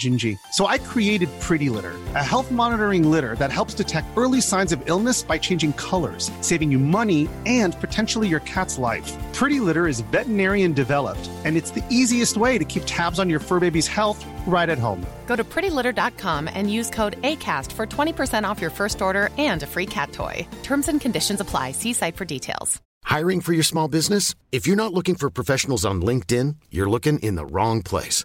[0.00, 0.36] Gingy.
[0.50, 4.82] So I created Pretty Litter, a health monitoring litter that helps detect early signs of
[4.86, 9.08] illness by changing colors, saving you money and potentially your cat's life.
[9.32, 13.40] Pretty Litter is veterinarian developed, and it's the easiest way to keep tabs on your
[13.40, 15.06] fur baby's health right at home.
[15.26, 19.66] Go to prettylitter.com and use code ACAST for 20% off your first order and a
[19.66, 20.46] free cat toy.
[20.64, 21.72] Terms and conditions apply.
[21.72, 22.80] See site for details.
[23.04, 24.34] Hiring for your small business?
[24.52, 28.24] If you're not looking for professionals on LinkedIn, you're looking in the wrong place.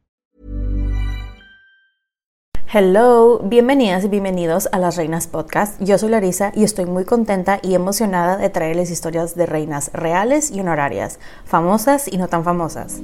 [2.73, 5.77] Hello, bienvenidas y bienvenidos a Las Reinas Podcast.
[5.83, 10.51] Yo soy Larisa y estoy muy contenta y emocionada de traerles historias de reinas reales
[10.51, 13.01] y honorarias, famosas y no tan famosas.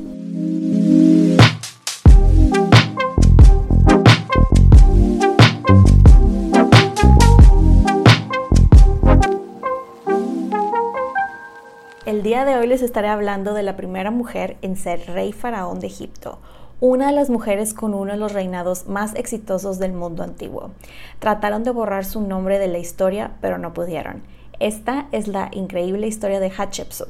[12.05, 15.81] El día de hoy les estaré hablando de la primera mujer en ser rey faraón
[15.81, 16.39] de Egipto,
[16.79, 20.71] una de las mujeres con uno de los reinados más exitosos del mundo antiguo.
[21.19, 24.21] Trataron de borrar su nombre de la historia, pero no pudieron.
[24.59, 27.09] Esta es la increíble historia de Hatshepsut.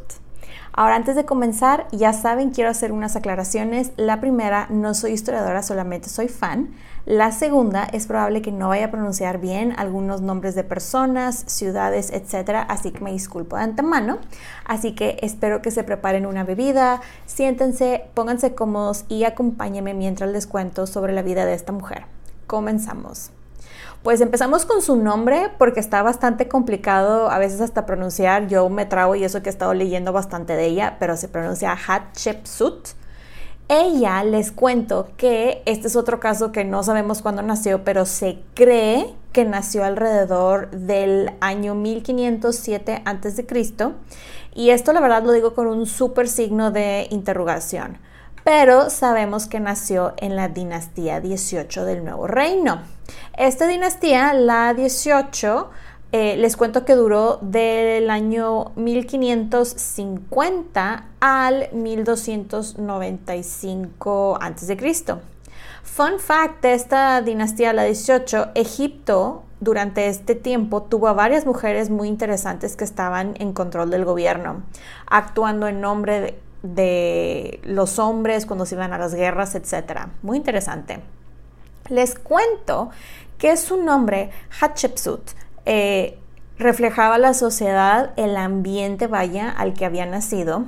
[0.72, 3.92] Ahora, antes de comenzar, ya saben, quiero hacer unas aclaraciones.
[3.98, 6.70] La primera, no soy historiadora, solamente soy fan.
[7.08, 12.12] La segunda, es probable que no vaya a pronunciar bien algunos nombres de personas, ciudades,
[12.12, 14.18] etcétera, así que me disculpo de antemano.
[14.66, 20.48] Así que espero que se preparen una bebida, siéntense, pónganse cómodos y acompáñenme mientras les
[20.48, 22.08] cuento sobre la vida de esta mujer.
[22.46, 23.32] Comenzamos.
[24.04, 28.48] Pues empezamos con su nombre porque está bastante complicado a veces hasta pronunciar.
[28.48, 31.72] Yo me trago y eso que he estado leyendo bastante de ella, pero se pronuncia
[31.72, 32.90] Hatshepsut.
[33.70, 38.40] Ella les cuento que este es otro caso que no sabemos cuándo nació, pero se
[38.54, 43.46] cree que nació alrededor del año 1507 a.C.
[44.56, 47.98] Y esto la verdad lo digo con un súper signo de interrogación.
[48.46, 52.80] Pero sabemos que nació en la dinastía 18 del Nuevo Reino.
[53.38, 55.70] Esta dinastía, la 18,
[56.14, 64.78] eh, les cuento que duró del año 1550 al 1295 a.C.
[65.84, 71.90] Fun fact de esta dinastía, la 18, Egipto durante este tiempo tuvo a varias mujeres
[71.90, 74.62] muy interesantes que estaban en control del gobierno,
[75.08, 80.08] actuando en nombre de, de los hombres cuando se iban a las guerras, etc.
[80.22, 81.02] Muy interesante.
[81.90, 82.92] Les cuento
[83.38, 85.32] que su nombre, Hatshepsut,
[85.70, 86.18] eh,
[86.58, 90.64] reflejaba la sociedad, el ambiente, vaya, al que había nacido.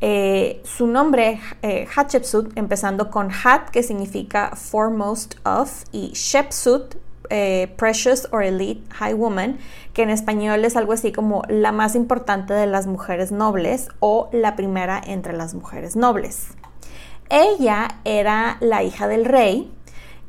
[0.00, 6.96] Eh, su nombre, eh, Hatshepsut, empezando con Hat, que significa foremost of, y Shepsut,
[7.76, 9.58] precious or elite high woman,
[9.92, 14.28] que en español es algo así como la más importante de las mujeres nobles o
[14.32, 16.48] la primera entre las mujeres nobles.
[17.30, 19.70] Ella era la hija del rey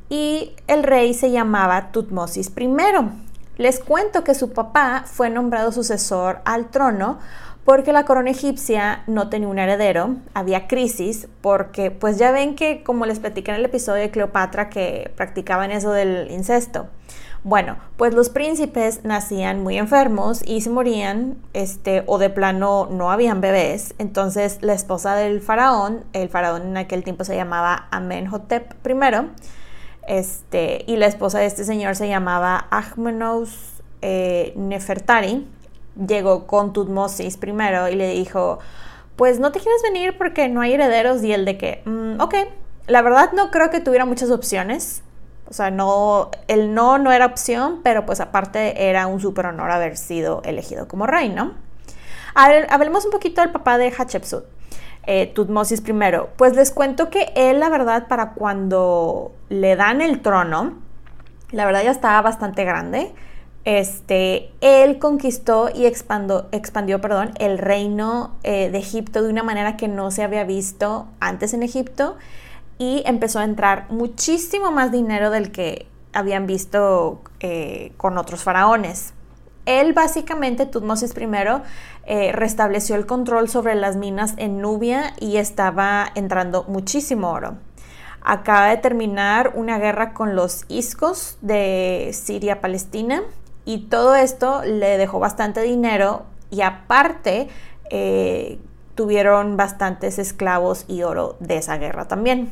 [0.09, 3.25] y el rey se llamaba Tutmosis I.
[3.57, 7.19] Les cuento que su papá fue nombrado sucesor al trono
[7.63, 12.83] porque la corona egipcia no tenía un heredero, había crisis, porque pues ya ven que
[12.83, 16.88] como les platicé en el episodio de Cleopatra que practicaban eso del incesto.
[17.44, 23.12] Bueno, pues los príncipes nacían muy enfermos y se morían, este, o de plano no
[23.12, 23.94] habían bebés.
[24.00, 29.30] Entonces la esposa del faraón, el faraón en aquel tiempo se llamaba Amenhotep I,
[30.07, 35.48] este, y la esposa de este señor se llamaba Ahmenos eh, Nefertari,
[36.07, 38.60] llegó con Tutmosis primero y le dijo,
[39.16, 42.36] pues no te quieres venir porque no hay herederos y el de que, mm, ok,
[42.88, 45.02] la verdad no creo que tuviera muchas opciones.
[45.48, 49.69] O sea, no, el no no era opción, pero pues aparte era un súper honor
[49.72, 51.54] haber sido elegido como rey, ¿no?
[52.34, 54.44] A ver, hablemos un poquito del papá de Hatshepsut.
[55.07, 55.94] Eh, Tutmosis I?
[56.38, 60.74] Pues les cuento que él, la verdad, para cuando le dan el trono,
[61.52, 63.13] la verdad ya estaba bastante grande.
[63.66, 69.75] Este, él conquistó y expandió, expandió perdón, el reino eh, de Egipto de una manera
[69.75, 72.16] que no se había visto antes en Egipto
[72.78, 79.14] y empezó a entrar muchísimo más dinero del que habían visto eh, con otros faraones.
[79.65, 81.27] Él básicamente, Tutmosis I,
[82.06, 87.56] eh, restableció el control sobre las minas en Nubia y estaba entrando muchísimo oro.
[88.21, 93.23] Acaba de terminar una guerra con los iscos de Siria-Palestina
[93.65, 97.50] y todo esto le dejó bastante dinero y aparte
[97.89, 98.59] eh,
[98.95, 102.51] tuvieron bastantes esclavos y oro de esa guerra también.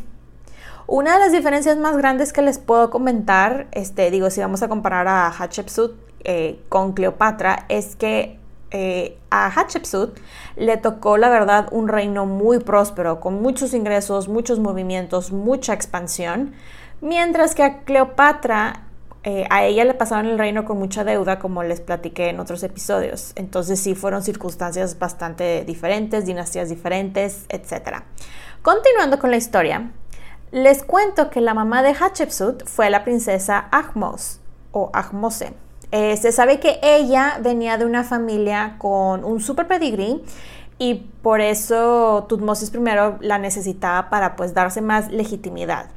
[0.85, 4.67] Una de las diferencias más grandes que les puedo comentar, este, digo, si vamos a
[4.67, 8.39] comparar a Hatshepsut eh, con Cleopatra, es que
[8.71, 10.17] eh, a Hatshepsut
[10.55, 16.53] le tocó, la verdad, un reino muy próspero, con muchos ingresos, muchos movimientos, mucha expansión,
[17.01, 18.87] mientras que a Cleopatra
[19.25, 22.61] eh, a ella le pasaron el reino con mucha deuda, como les platiqué en otros
[22.63, 23.31] episodios.
[23.35, 27.99] Entonces sí fueron circunstancias bastante diferentes, dinastías diferentes, etc.
[28.61, 29.91] Continuando con la historia,
[30.51, 34.39] les cuento que la mamá de Hatshepsut fue la princesa Ahmose
[34.71, 35.53] o Ahmose.
[35.93, 40.23] Se sabe que ella venía de una familia con un super pedigrí
[40.79, 42.79] y por eso Tutmosis I
[43.21, 45.91] la necesitaba para pues darse más legitimidad.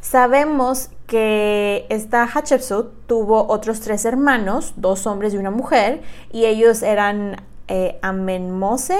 [0.00, 6.02] Sabemos que esta Hatshepsut tuvo otros tres hermanos, dos hombres y una mujer,
[6.32, 7.36] y ellos eran
[7.68, 8.98] eh, Amenmose,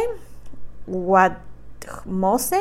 [0.87, 2.61] Wadmose,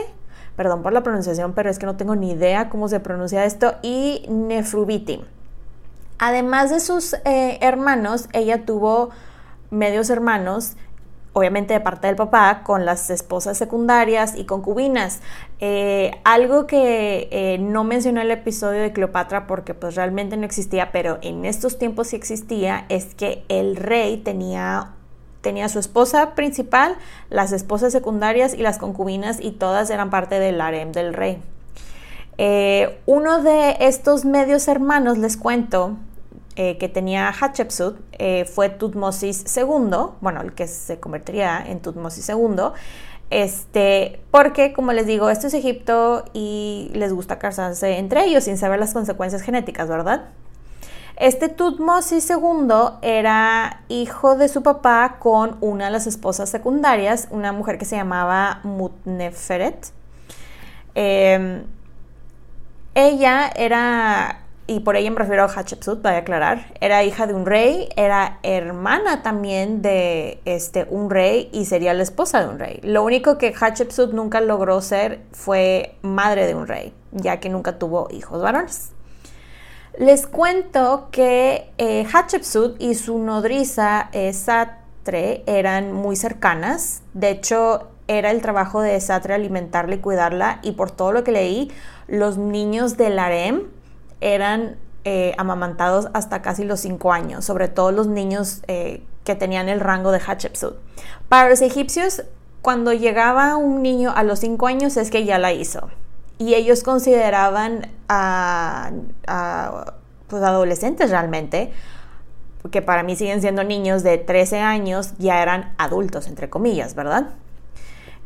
[0.56, 3.76] perdón por la pronunciación, pero es que no tengo ni idea cómo se pronuncia esto,
[3.82, 5.24] y Nefrubiti.
[6.22, 9.10] Además de sus eh, hermanos, ella tuvo
[9.72, 10.78] medios hermanos
[11.34, 15.22] obviamente de parte del papá, con las esposas secundarias y concubinas.
[15.60, 20.46] Eh, algo que eh, no mencioné en el episodio de Cleopatra porque pues realmente no
[20.46, 24.92] existía, pero en estos tiempos sí existía, es que el rey tenía
[25.40, 26.98] tenía su esposa principal,
[27.32, 31.42] las esposas secundarias y las concubinas y todas eran parte del harem del rey.
[33.08, 35.98] Uno de estos medios hermanos, les cuento,
[36.56, 39.90] eh, que tenía Hatshepsut eh, fue Tutmosis II,
[40.20, 42.72] bueno, el que se convertiría en Tutmosis II,
[43.30, 48.58] este, porque como les digo, esto es Egipto y les gusta casarse entre ellos sin
[48.58, 50.26] saber las consecuencias genéticas, ¿verdad?
[51.16, 52.68] Este Tutmosis II
[53.02, 57.96] era hijo de su papá con una de las esposas secundarias, una mujer que se
[57.96, 59.94] llamaba Mutneferet.
[60.96, 61.64] Em,
[62.96, 67.34] ella era y por ella me refiero a Hatshepsut, voy a aclarar, era hija de
[67.34, 72.58] un rey, era hermana también de este, un rey y sería la esposa de un
[72.58, 72.80] rey.
[72.82, 77.80] Lo único que Hatshepsut nunca logró ser fue madre de un rey, ya que nunca
[77.80, 78.92] tuvo hijos varones.
[79.98, 87.90] Les cuento que eh, Hatshepsut y su nodriza eh, Satre eran muy cercanas, de hecho
[88.08, 91.72] era el trabajo de Satre alimentarla y cuidarla y por todo lo que leí,
[92.08, 93.64] los niños del harem
[94.22, 99.68] eran eh, amamantados hasta casi los 5 años, sobre todo los niños eh, que tenían
[99.68, 100.76] el rango de Hatshepsut.
[101.28, 102.24] Para los egipcios,
[102.62, 105.90] cuando llegaba un niño a los 5 años es que ya la hizo.
[106.38, 108.92] Y ellos consideraban a,
[110.28, 111.72] pues, adolescentes realmente,
[112.62, 117.30] porque para mí siguen siendo niños de 13 años, ya eran adultos, entre comillas, ¿verdad?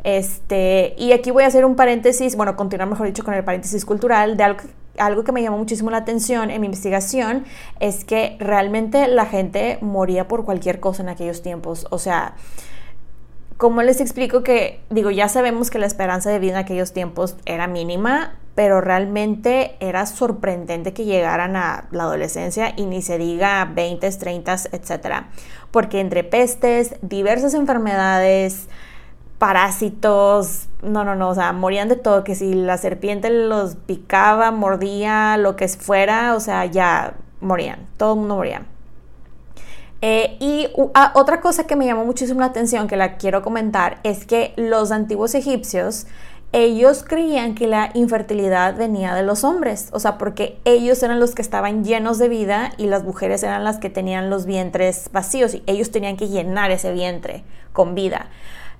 [0.04, 3.86] Este, y aquí voy a hacer un paréntesis, bueno, continuar mejor dicho con el paréntesis
[3.86, 7.46] cultural de algo que algo que me llamó muchísimo la atención en mi investigación
[7.80, 11.88] es que realmente la gente moría por cualquier cosa en aquellos tiempos.
[11.90, 12.36] O sea,
[13.58, 17.38] como les explico que, digo, ya sabemos que la esperanza de vida en aquellos tiempos
[17.46, 23.66] era mínima, pero realmente era sorprendente que llegaran a la adolescencia y ni se diga
[23.74, 25.30] 20, 30, etcétera.
[25.72, 28.68] Porque entre pestes, diversas enfermedades,
[29.38, 34.52] parásitos, no, no, no, o sea, morían de todo, que si la serpiente los picaba,
[34.52, 38.66] mordía, lo que fuera, o sea, ya morían, todo el mundo moría.
[40.02, 44.00] Eh, y ah, otra cosa que me llamó muchísimo la atención, que la quiero comentar,
[44.04, 46.06] es que los antiguos egipcios,
[46.52, 51.36] ellos creían que la infertilidad venía de los hombres, o sea, porque ellos eran los
[51.36, 55.56] que estaban llenos de vida y las mujeres eran las que tenían los vientres vacíos
[55.56, 58.28] y ellos tenían que llenar ese vientre con vida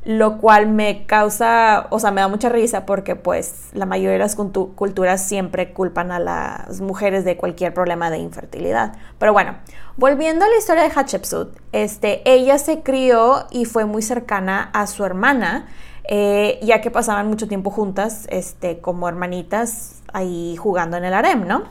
[0.06, 4.20] lo cual me causa, o sea, me da mucha risa porque pues la mayoría de
[4.20, 8.94] las culturas siempre culpan a las mujeres de cualquier problema de infertilidad.
[9.18, 9.56] Pero bueno,
[9.98, 14.86] volviendo a la historia de Hatshepsut, este, ella se crió y fue muy cercana a
[14.86, 15.66] su hermana,
[16.08, 21.48] eh, ya que pasaban mucho tiempo juntas, este, como hermanitas, ahí jugando en el harem,
[21.48, 21.64] ¿no?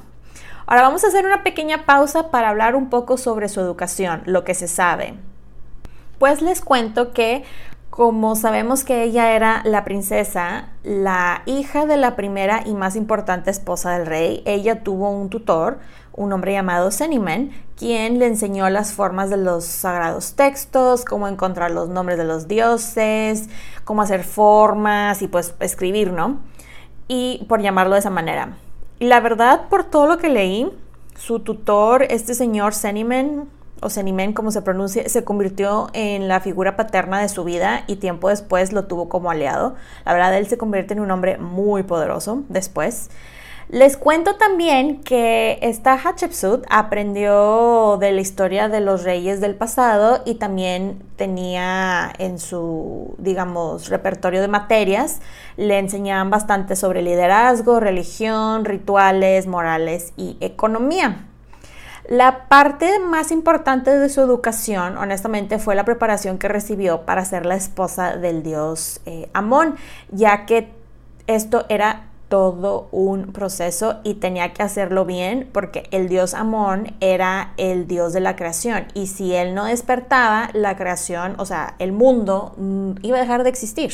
[0.66, 4.42] Ahora vamos a hacer una pequeña pausa para hablar un poco sobre su educación, lo
[4.42, 5.14] que se sabe.
[6.18, 7.44] Pues les cuento que
[7.94, 13.52] como sabemos que ella era la princesa, la hija de la primera y más importante
[13.52, 15.78] esposa del rey, ella tuvo un tutor,
[16.12, 21.70] un hombre llamado Seniman, quien le enseñó las formas de los sagrados textos, cómo encontrar
[21.70, 23.48] los nombres de los dioses,
[23.84, 26.40] cómo hacer formas y pues escribir, ¿no?
[27.06, 28.56] Y por llamarlo de esa manera.
[28.98, 30.68] Y la verdad, por todo lo que leí,
[31.16, 33.48] su tutor, este señor Seniman,
[33.84, 37.96] o Senimen, como se pronuncia, se convirtió en la figura paterna de su vida y
[37.96, 39.74] tiempo después lo tuvo como aliado.
[40.04, 43.10] La verdad, él se convierte en un hombre muy poderoso después.
[43.68, 50.22] Les cuento también que esta Hatshepsut aprendió de la historia de los reyes del pasado
[50.26, 55.20] y también tenía en su, digamos, repertorio de materias,
[55.56, 61.26] le enseñaban bastante sobre liderazgo, religión, rituales, morales y economía.
[62.08, 67.46] La parte más importante de su educación, honestamente, fue la preparación que recibió para ser
[67.46, 69.76] la esposa del dios eh, Amón,
[70.10, 70.68] ya que
[71.26, 77.52] esto era todo un proceso y tenía que hacerlo bien porque el dios Amón era
[77.56, 81.92] el dios de la creación y si él no despertaba, la creación, o sea, el
[81.92, 83.92] mundo mm, iba a dejar de existir.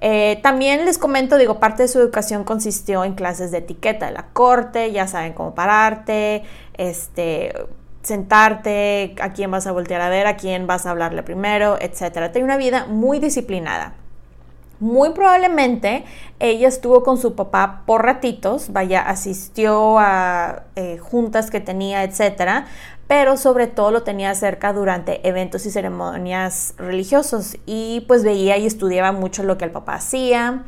[0.00, 4.12] Eh, también les comento, digo, parte de su educación consistió en clases de etiqueta de
[4.12, 6.42] la corte, ya saben cómo pararte,
[6.74, 7.52] este,
[8.02, 12.32] sentarte, a quién vas a voltear a ver, a quién vas a hablarle primero, etc.
[12.32, 13.94] Tiene una vida muy disciplinada.
[14.78, 16.04] Muy probablemente
[16.38, 22.66] ella estuvo con su papá por ratitos, vaya, asistió a eh, juntas que tenía, etcétera,
[23.10, 28.66] pero sobre todo lo tenía cerca durante eventos y ceremonias religiosos y pues veía y
[28.66, 30.62] estudiaba mucho lo que el papá hacía,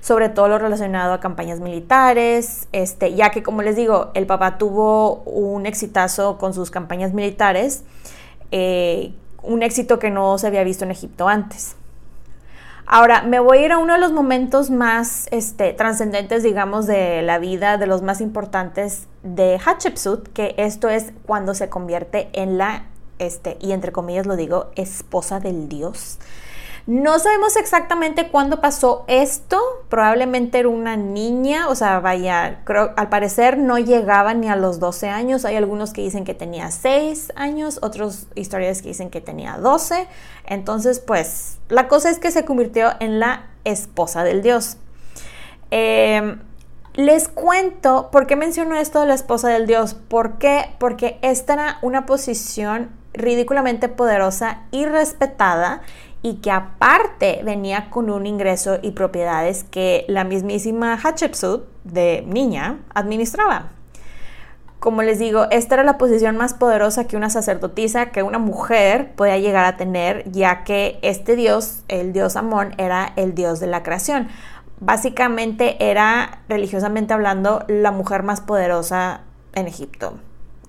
[0.00, 4.58] sobre todo lo relacionado a campañas militares, este, ya que como les digo, el papá
[4.58, 7.82] tuvo un exitazo con sus campañas militares,
[8.52, 9.12] eh,
[9.42, 11.74] un éxito que no se había visto en Egipto antes.
[12.90, 17.20] Ahora, me voy a ir a uno de los momentos más este, trascendentes, digamos, de
[17.20, 22.56] la vida, de los más importantes de Hatshepsut, que esto es cuando se convierte en
[22.56, 22.86] la,
[23.18, 26.18] este, y entre comillas lo digo, esposa del dios.
[26.88, 33.10] No sabemos exactamente cuándo pasó esto, probablemente era una niña, o sea, vaya, creo, al
[33.10, 37.34] parecer no llegaba ni a los 12 años, hay algunos que dicen que tenía 6
[37.36, 40.06] años, otros historias que dicen que tenía 12,
[40.46, 44.78] entonces pues la cosa es que se convirtió en la esposa del dios.
[45.70, 46.40] Em,
[46.94, 50.74] les cuento por qué menciono esto de la esposa del dios, ¿por qué?
[50.78, 55.82] Porque esta era una posición ridículamente poderosa y respetada
[56.22, 62.80] y que aparte venía con un ingreso y propiedades que la mismísima Hatshepsut de niña
[62.94, 63.70] administraba.
[64.80, 69.12] Como les digo, esta era la posición más poderosa que una sacerdotisa, que una mujer
[69.16, 73.66] podía llegar a tener, ya que este dios, el dios Amón, era el dios de
[73.66, 74.28] la creación.
[74.78, 79.22] Básicamente era, religiosamente hablando, la mujer más poderosa
[79.54, 80.14] en Egipto.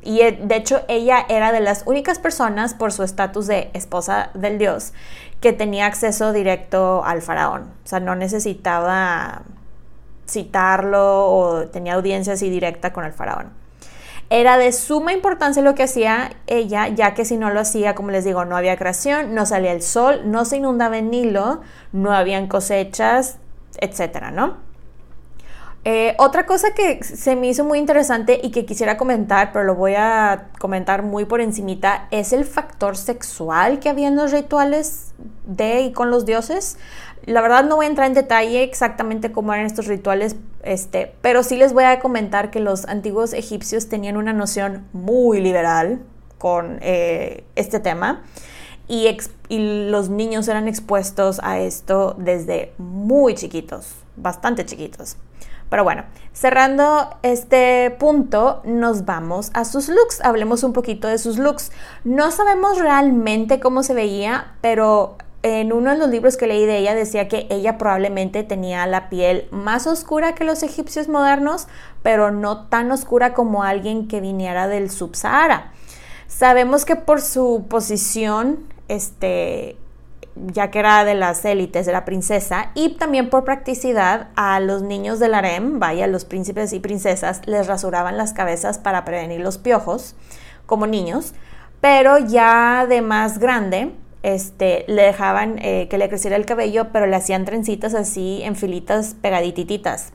[0.01, 4.31] Y eh, de hecho ella era de las únicas personas por su estatus de esposa
[4.33, 4.93] del dios
[5.41, 7.71] que tenía acceso directo al faraón.
[7.83, 9.43] O sea, no necesitaba
[10.27, 13.51] citarlo o tenía audiencia así directa con el faraón.
[14.31, 18.11] Era de suma importancia lo que hacía ella, ya que si no lo hacía, como
[18.11, 21.61] les digo, no había creación, no salía el sol, no se inundaba el Nilo,
[21.93, 23.39] no habían cosechas,
[23.79, 24.68] etcétera, ¿no?
[25.85, 29.75] Eh, otra cosa que se me hizo muy interesante y que quisiera comentar, pero lo
[29.75, 35.13] voy a comentar muy por encimita, es el factor sexual que había en los rituales
[35.45, 36.77] de y con los dioses.
[37.25, 41.43] La verdad no voy a entrar en detalle exactamente cómo eran estos rituales, este, pero
[41.43, 46.01] sí les voy a comentar que los antiguos egipcios tenían una noción muy liberal
[46.37, 48.23] con eh, este tema
[48.89, 49.15] y
[49.49, 55.15] los niños eran expuestos a esto desde muy chiquitos, bastante chiquitos.
[55.69, 60.21] Pero bueno, cerrando este punto, nos vamos a sus looks.
[60.21, 61.71] Hablemos un poquito de sus looks.
[62.03, 66.77] No sabemos realmente cómo se veía, pero en uno de los libros que leí de
[66.77, 71.67] ella decía que ella probablemente tenía la piel más oscura que los egipcios modernos,
[72.03, 75.71] pero no tan oscura como alguien que viniera del subsahara.
[76.27, 79.77] Sabemos que por su posición, este,
[80.47, 84.81] ya que era de las élites de la princesa, y también por practicidad a los
[84.81, 89.57] niños del harem, vaya, los príncipes y princesas, les rasuraban las cabezas para prevenir los
[89.57, 90.15] piojos
[90.65, 91.33] como niños,
[91.81, 97.05] pero ya de más grande, este, le dejaban eh, que le creciera el cabello, pero
[97.05, 100.11] le hacían trencitas así en filitas pegadititas.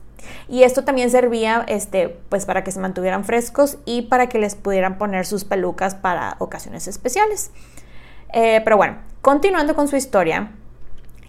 [0.47, 4.55] Y esto también servía este, pues para que se mantuvieran frescos y para que les
[4.55, 7.51] pudieran poner sus pelucas para ocasiones especiales.
[8.35, 10.51] Eh, pero bueno, continuando con su historia,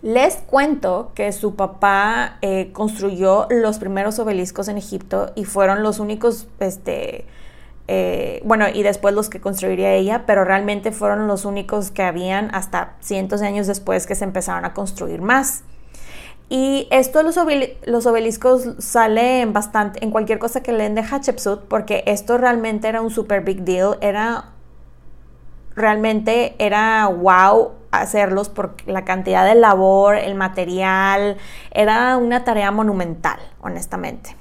[0.02, 6.00] les cuento que su papá eh, construyó los primeros obeliscos en Egipto y fueron los
[6.00, 7.24] únicos, este,
[7.86, 12.52] eh, bueno, y después los que construiría ella, pero realmente fueron los únicos que habían
[12.52, 15.62] hasta cientos de años después que se empezaron a construir más.
[16.48, 22.02] Y esto los, obeliscos sale en bastante, en cualquier cosa que leen de Hatshepsut, porque
[22.06, 24.55] esto realmente era un super big deal, era
[25.76, 31.36] realmente era wow hacerlos por la cantidad de labor, el material,
[31.70, 34.36] era una tarea monumental, honestamente.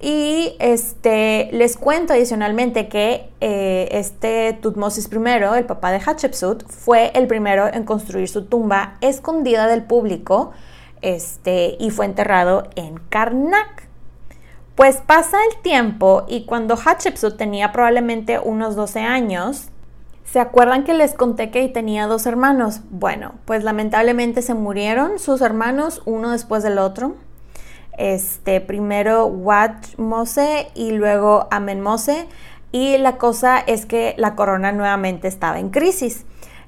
[0.00, 7.12] Y este, les cuento adicionalmente que eh, este Tutmosis I, el papá de Hatshepsut, fue
[7.14, 10.52] el primero en construir su tumba escondida del público
[11.00, 13.85] este, y fue enterrado en Karnak.
[14.76, 19.70] Pues pasa el tiempo y cuando Hatshepsut tenía probablemente unos 12 años,
[20.24, 22.82] ¿se acuerdan que les conté que tenía dos hermanos?
[22.90, 27.16] Bueno, pues lamentablemente se murieron sus hermanos uno después del otro
[27.96, 32.26] este, primero Wat Mose y luego Amen Mose.
[32.72, 36.24] Y la cosa es que la corona nuevamente estaba en crisis.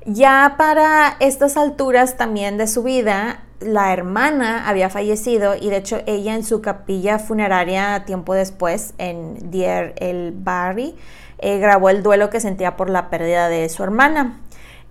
[0.06, 6.00] Ya para estas alturas también de su vida, la hermana había fallecido y de hecho
[6.06, 10.94] ella en su capilla funeraria tiempo después, en Dier el Barri,
[11.38, 14.40] eh, grabó el duelo que sentía por la pérdida de su hermana.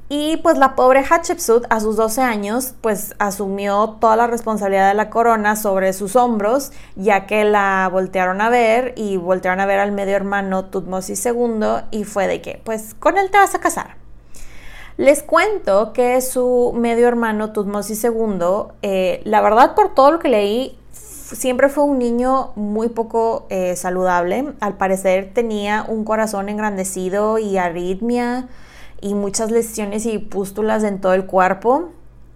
[0.10, 4.94] Y pues la pobre Hatshepsut a sus 12 años pues asumió toda la responsabilidad de
[4.94, 9.80] la corona sobre sus hombros, ya que la voltearon a ver y voltearon a ver
[9.80, 13.60] al medio hermano Tutmosis II y fue de que pues con él te vas a
[13.60, 14.07] casar.
[14.98, 18.40] Les cuento que su medio hermano Tutmosis II,
[18.82, 23.76] eh, la verdad por todo lo que leí, siempre fue un niño muy poco eh,
[23.76, 24.54] saludable.
[24.60, 28.48] Al parecer tenía un corazón engrandecido y arritmia
[29.00, 31.90] y muchas lesiones y pústulas en todo el cuerpo.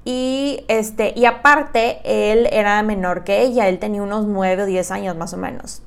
[0.06, 4.92] Y, este, y aparte, él era menor que ella, él tenía unos 9 o 10
[4.92, 5.82] años más o menos.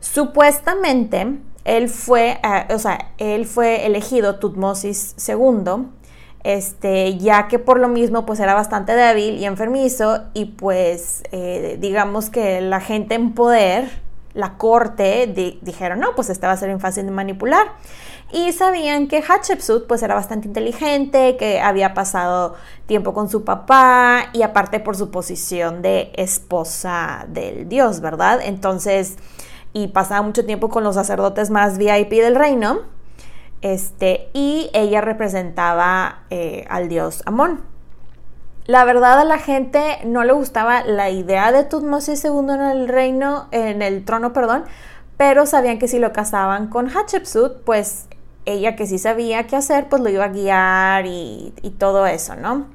[0.00, 5.86] Supuestamente, él fue, eh, o sea, él fue elegido Tutmosis II,
[6.42, 11.78] este, ya que por lo mismo pues era bastante débil y enfermizo y pues eh,
[11.80, 13.90] digamos que la gente en poder,
[14.34, 17.68] la corte, dijeron, no, pues este va a ser fácil de manipular
[18.32, 24.24] y sabían que Hatshepsut pues era bastante inteligente, que había pasado tiempo con su papá
[24.32, 28.40] y aparte por su posición de esposa del dios, ¿verdad?
[28.42, 29.16] Entonces,
[29.74, 32.78] y pasaba mucho tiempo con los sacerdotes más VIP del reino,
[33.60, 37.62] este, y ella representaba eh, al dios Amón.
[38.66, 42.88] La verdad a la gente no le gustaba la idea de Tutmosis II en el
[42.88, 44.64] reino, en el trono, perdón,
[45.18, 48.06] pero sabían que si lo casaban con Hatshepsut, pues
[48.46, 52.66] ella que sí sabía qué hacer, pues lo iba a guiar y, todo eso, ¿no?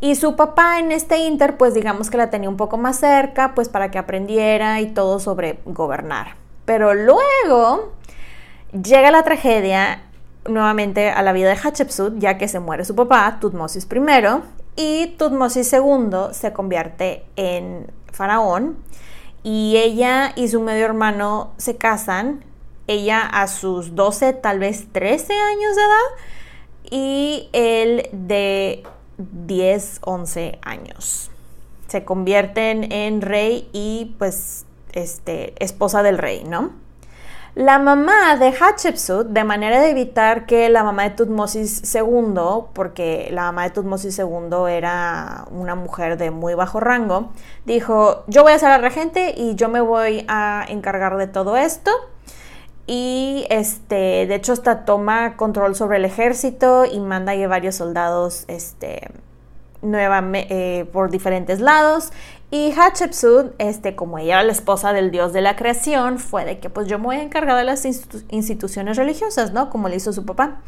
[0.00, 3.54] Y su papá en este inter, pues digamos que la tenía un poco más cerca,
[3.54, 6.36] pues para que aprendiera y todo sobre gobernar.
[6.64, 7.92] Pero luego
[8.72, 10.02] llega la tragedia
[10.46, 14.42] nuevamente a la vida de Hatshepsut, ya que se muere su papá, Tutmosis I,
[14.76, 18.76] y Tutmosis II se convierte en faraón,
[19.42, 22.44] y ella y su medio hermano se casan
[22.86, 26.24] ella a sus 12, tal vez 13 años de edad
[26.90, 28.82] y él de
[29.18, 31.30] 10, 11 años.
[31.88, 36.70] Se convierten en rey y pues este, esposa del rey, ¿no?
[37.54, 42.34] La mamá de Hatshepsut, de manera de evitar que la mamá de Tutmosis II,
[42.72, 47.30] porque la mamá de Tutmosis II era una mujer de muy bajo rango,
[47.64, 51.56] dijo, yo voy a ser la regente y yo me voy a encargar de todo
[51.56, 51.92] esto
[52.86, 58.44] y este, de hecho hasta toma control sobre el ejército y manda a varios soldados
[58.48, 59.08] este,
[59.82, 62.10] eh, por diferentes lados.
[62.50, 66.60] Y Hatshepsut, este, como ella era la esposa del dios de la creación, fue de
[66.60, 69.70] que pues yo me voy a encargar de las instituciones religiosas, ¿no?
[69.70, 70.60] Como le hizo su papá.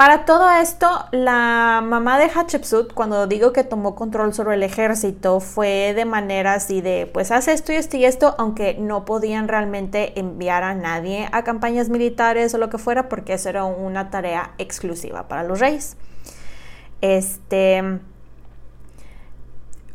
[0.00, 5.40] Para todo esto, la mamá de Hatshepsut, cuando digo que tomó control sobre el ejército,
[5.40, 9.46] fue de manera así de, pues haz esto y esto y esto, aunque no podían
[9.46, 14.08] realmente enviar a nadie a campañas militares o lo que fuera, porque eso era una
[14.08, 15.98] tarea exclusiva para los reyes.
[17.02, 18.00] Este,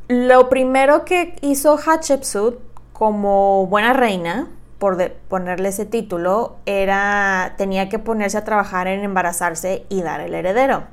[0.08, 2.60] lo primero que hizo Hatshepsut
[2.94, 9.86] como buena reina por ponerle ese título, era, tenía que ponerse a trabajar en embarazarse
[9.90, 10.84] y dar el heredero.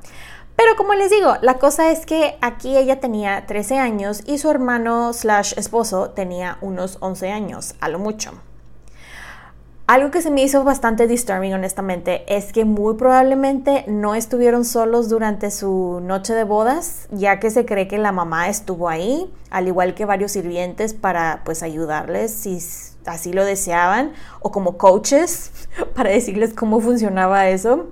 [0.57, 4.51] Pero como les digo, la cosa es que aquí ella tenía 13 años y su
[4.51, 8.33] hermano slash esposo tenía unos 11 años, a lo mucho.
[9.88, 15.09] Algo que se me hizo bastante disturbing, honestamente, es que muy probablemente no estuvieron solos
[15.09, 19.66] durante su noche de bodas, ya que se cree que la mamá estuvo ahí, al
[19.66, 22.61] igual que varios sirvientes para pues ayudarles si
[23.06, 25.52] así lo deseaban, o como coaches
[25.94, 27.90] para decirles cómo funcionaba eso.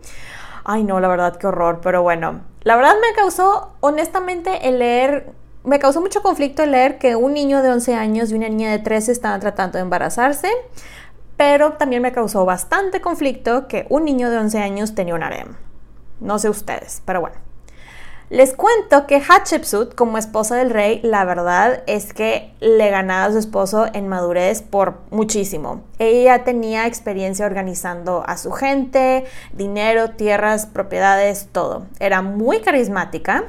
[0.64, 5.32] Ay, no, la verdad, qué horror, pero bueno, la verdad me causó, honestamente, el leer
[5.62, 8.70] me causó mucho conflicto el leer que un niño de 11 años y una niña
[8.70, 10.48] de 13 estaban tratando de embarazarse
[11.40, 15.56] pero también me causó bastante conflicto que un niño de 11 años tenía un harem.
[16.20, 17.36] No sé ustedes, pero bueno.
[18.30, 23.32] Les cuento que Hatshepsut, como esposa del rey, la verdad es que le ganaba a
[23.32, 25.82] su esposo en madurez por muchísimo.
[25.98, 31.86] Ella tenía experiencia organizando a su gente, dinero, tierras, propiedades, todo.
[31.98, 33.46] Era muy carismática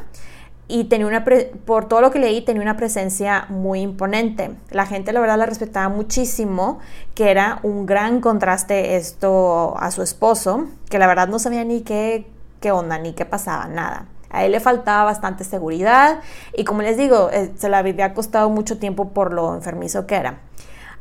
[0.67, 4.49] y tenía una por todo lo que leí tenía una presencia muy imponente.
[4.71, 6.79] La gente la verdad la respetaba muchísimo,
[7.13, 11.81] que era un gran contraste esto a su esposo, que la verdad no sabía ni
[11.81, 12.25] qué,
[12.59, 14.07] qué onda, ni qué pasaba, nada.
[14.31, 16.21] A él le faltaba bastante seguridad
[16.55, 20.15] y como les digo, eh, se la había costado mucho tiempo por lo enfermizo que
[20.15, 20.39] era.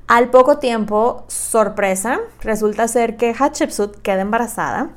[0.09, 4.91] Al poco tiempo, sorpresa, resulta ser que Hatshepsut queda embarazada.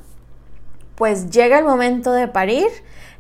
[0.96, 2.67] Pues llega el momento de parir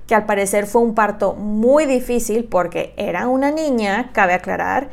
[0.07, 4.89] que al parecer fue un parto muy difícil porque era una niña, cabe aclarar,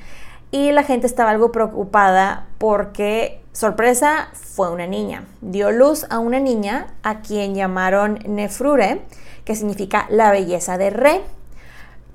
[0.51, 5.25] y la gente estaba algo preocupada porque, sorpresa, fue una niña.
[5.43, 9.03] Dio luz a una niña a quien llamaron Nefrure,
[9.45, 11.21] que significa la belleza de Re.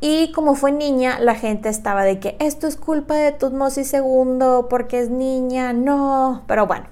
[0.02, 4.66] Y como fue niña, la gente estaba de que esto es culpa de Tutmosis II
[4.70, 6.44] porque es niña, no.
[6.48, 6.88] Pero bueno,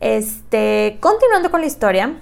[0.00, 2.18] este, continuando con la historia,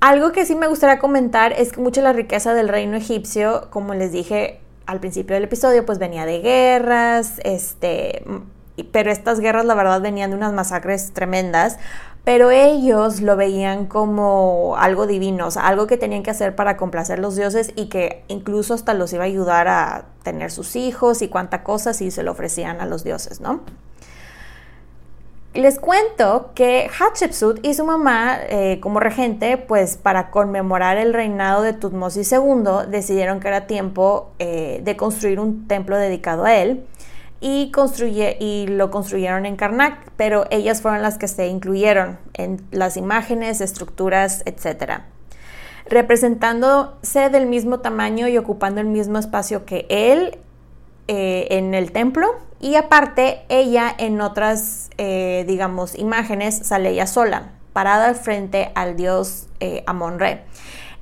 [0.00, 3.92] algo que sí me gustaría comentar es que mucha la riqueza del reino egipcio, como
[3.92, 8.24] les dije al principio del episodio, pues venía de guerras, este,
[8.84, 11.78] pero estas guerras la verdad venían de unas masacres tremendas,
[12.24, 16.76] pero ellos lo veían como algo divino, o sea, algo que tenían que hacer para
[16.76, 21.22] complacer los dioses y que incluso hasta los iba a ayudar a tener sus hijos
[21.22, 23.60] y cuánta cosa si se lo ofrecían a los dioses, ¿no?
[25.54, 31.62] Les cuento que Hatshepsut y su mamá, eh, como regente, pues para conmemorar el reinado
[31.62, 36.84] de Tutmosis II, decidieron que era tiempo eh, de construir un templo dedicado a él
[37.40, 37.72] y,
[38.40, 43.60] y lo construyeron en Karnak, pero ellas fueron las que se incluyeron en las imágenes,
[43.60, 45.02] estructuras, etc.
[45.88, 50.38] Representándose del mismo tamaño y ocupando el mismo espacio que él,
[51.10, 57.52] eh, en el templo y aparte ella en otras, eh, digamos, imágenes sale ella sola,
[57.72, 60.42] parada frente al dios eh, Amon-Re.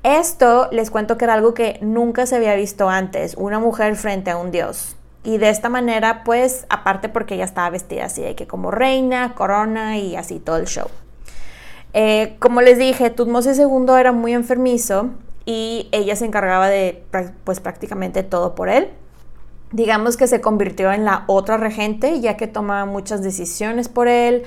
[0.04, 4.30] Esto les cuento que era algo que nunca se había visto antes, una mujer frente
[4.30, 4.95] a un dios.
[5.26, 9.34] Y de esta manera, pues, aparte porque ella estaba vestida así de que como reina,
[9.34, 10.88] corona y así todo el show.
[12.38, 15.10] como les dije, Tutmosis II era muy enfermizo
[15.44, 17.02] y ella se encargaba de,
[17.44, 18.90] pues, prácticamente todo por él
[19.72, 24.44] digamos que se convirtió en la otra regente, ya que tomaba muchas decisiones por él,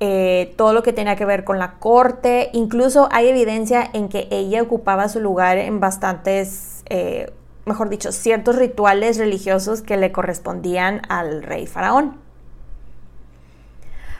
[0.00, 4.28] eh, todo lo que tenía que ver con la corte, incluso hay evidencia en que
[4.30, 7.32] ella ocupaba su lugar en bastantes, eh,
[7.66, 12.24] mejor dicho, ciertos rituales religiosos que le correspondían al rey faraón.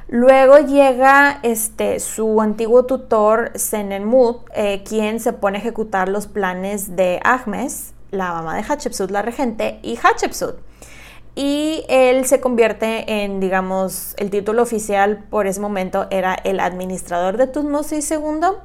[0.08, 6.94] Luego llega este, su antiguo tutor Senenmut, eh, quien se pone a ejecutar los planes
[6.94, 10.56] de Ahmes, la mamá de Hatshepsut, la regente, y Hatshepsut.
[11.34, 17.36] Y él se convierte en, digamos, el título oficial por ese momento era el administrador
[17.36, 18.56] de Tutmosis II.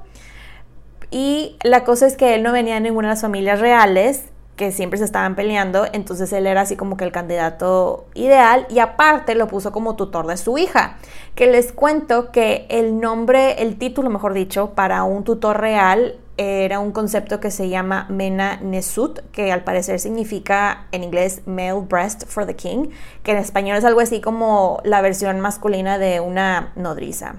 [1.10, 4.72] Y la cosa es que él no venía de ninguna de las familias reales, que
[4.72, 9.34] siempre se estaban peleando, entonces él era así como que el candidato ideal y aparte
[9.36, 10.98] lo puso como tutor de su hija,
[11.36, 16.80] que les cuento que el nombre, el título mejor dicho, para un tutor real era
[16.80, 22.26] un concepto que se llama Mena Nesut, que al parecer significa en inglés male breast
[22.28, 22.90] for the king,
[23.24, 27.36] que en español es algo así como la versión masculina de una nodriza.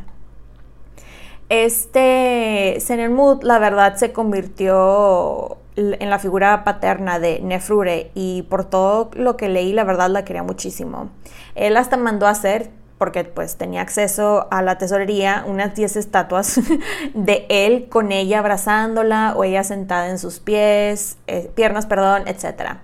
[1.49, 9.11] Este Senermut, la verdad, se convirtió en la figura paterna de Nefrure y por todo
[9.15, 11.11] lo que leí, la verdad la quería muchísimo.
[11.55, 16.61] Él hasta mandó a hacer porque pues tenía acceso a la tesorería, unas 10 estatuas
[17.15, 22.77] de él con ella abrazándola o ella sentada en sus pies, eh, piernas, perdón, etc.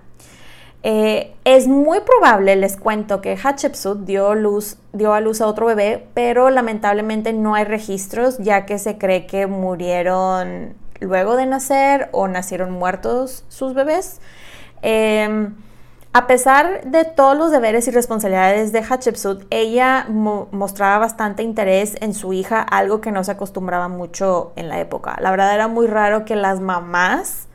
[0.83, 5.65] Eh, es muy probable, les cuento, que Hatshepsut dio, luz, dio a luz a otro
[5.65, 12.09] bebé, pero lamentablemente no hay registros, ya que se cree que murieron luego de nacer
[12.11, 14.19] o nacieron muertos sus bebés.
[14.81, 15.55] Em,
[16.11, 22.15] a pesar de todos los deberes y responsabilidades de Hatshepsut, ella mostraba bastante interés en
[22.15, 25.17] su hija, algo que no se acostumbraba mucho en la época.
[25.21, 27.47] La verdad era muy raro que las mamás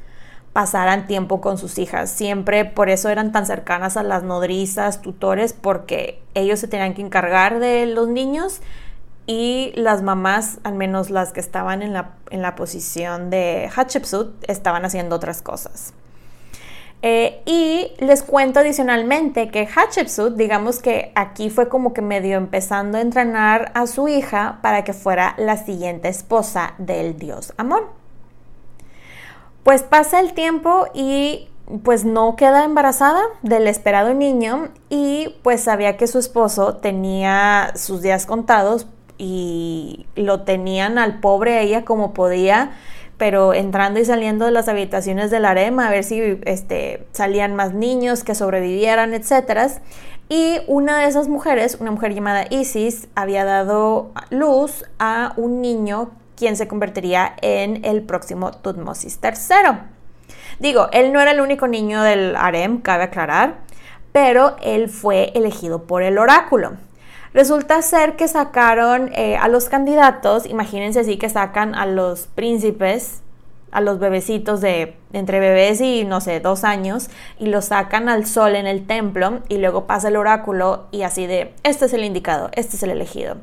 [0.53, 2.11] pasaran tiempo con sus hijas.
[2.11, 7.03] Siempre por eso eran tan cercanas a las nodrizas, tutores, porque ellos se tenían que
[7.03, 8.61] encargar de los niños
[9.27, 14.45] y las mamás, al menos las que estaban en la, en la posición de Hatshepsut,
[14.49, 15.95] estaban haciendo otras cosas.
[17.07, 22.97] Eh, y les cuento adicionalmente que Hatshepsut, digamos que aquí fue como que medio empezando
[22.97, 27.83] a entrenar a su hija para que fuera la siguiente esposa del dios Amón.
[29.65, 31.51] Pues pasa el tiempo y
[31.83, 38.01] pues no queda embarazada del esperado niño y pues sabía que su esposo tenía sus
[38.01, 38.87] días contados
[39.19, 42.73] y lo tenían al pobre ella como podía
[43.17, 47.73] pero entrando y saliendo de las habitaciones del harem a ver si este, salían más
[47.73, 49.71] niños que sobrevivieran, etc.
[50.29, 56.11] Y una de esas mujeres, una mujer llamada Isis, había dado luz a un niño
[56.37, 59.79] quien se convertiría en el próximo Tutmosis III.
[60.59, 63.59] Digo, él no era el único niño del harem, cabe aclarar,
[64.13, 66.73] pero él fue elegido por el oráculo.
[67.35, 73.23] Resulta ser que sacaron eh, a los candidatos, imagínense así que sacan a los príncipes,
[73.73, 78.25] a los bebecitos de entre bebés y no sé, dos años, y los sacan al
[78.27, 82.05] sol en el templo y luego pasa el oráculo y así de, este es el
[82.05, 83.39] indicado, este es el elegido.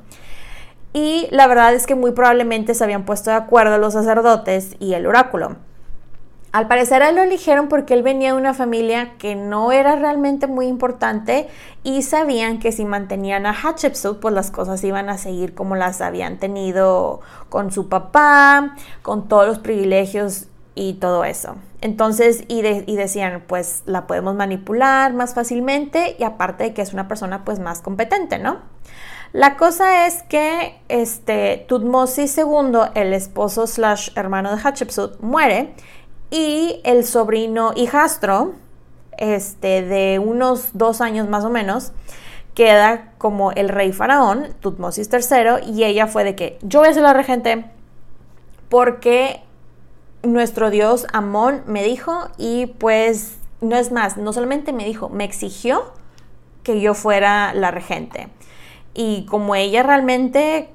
[0.93, 4.93] Y la verdad es que muy probablemente se habían puesto de acuerdo los sacerdotes y
[4.93, 5.58] el oráculo.
[6.52, 10.48] Al parecer él lo eligieron porque él venía de una familia que no era realmente
[10.48, 11.48] muy importante
[11.84, 16.02] y sabían que si mantenían a Hatshepsut, pues las cosas iban a seguir como las
[16.02, 21.56] habían tenido con su papá, con todos los privilegios y todo eso.
[21.80, 27.08] Entonces, y, decían, pues la podemos manipular más fácilmente y aparte de que es una
[27.08, 28.60] persona pues más competente, ¿no?
[29.34, 35.74] La cosa es que este, Tutmosis II, el esposo slash hermano de Hatshepsut, muere
[36.32, 38.54] y el sobrino hijastro,
[39.17, 41.91] este, de unos dos años más o menos,
[42.56, 46.94] queda como el rey faraón, Tutmosis III, y ella fue de que yo voy a
[46.94, 47.65] ser la regente
[48.70, 49.41] porque
[50.24, 55.24] nuestro dios Amón me dijo y pues no es más, no solamente me dijo, me
[55.24, 55.94] exigió
[56.63, 58.30] que yo fuera la regente.
[58.94, 60.70] Y como ella realmente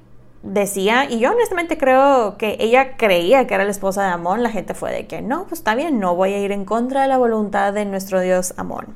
[0.47, 4.51] decía, y yo honestamente creo que ella creía que era la esposa de Amón, la
[4.51, 7.09] gente fue de que no, pues está bien, no voy a ir en contra de
[7.09, 8.95] la voluntad de nuestro Dios Amón.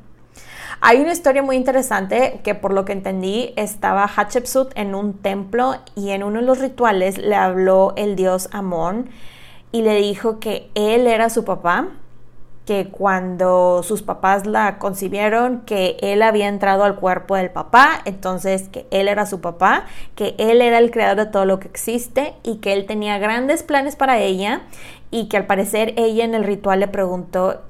[0.83, 5.75] Hay una historia muy interesante que por lo que entendí estaba Hatshepsut en un templo
[5.95, 9.11] y en uno de los rituales le habló el dios Amón
[9.73, 11.89] y le dijo que él era su papá
[12.67, 18.69] que cuando sus papás la concibieron, que él había entrado al cuerpo del papá, entonces
[18.69, 22.35] que él era su papá, que él era el creador de todo lo que existe
[22.43, 24.63] y que él tenía grandes planes para ella
[25.11, 27.63] y que al parecer ella en el ritual le preguntó,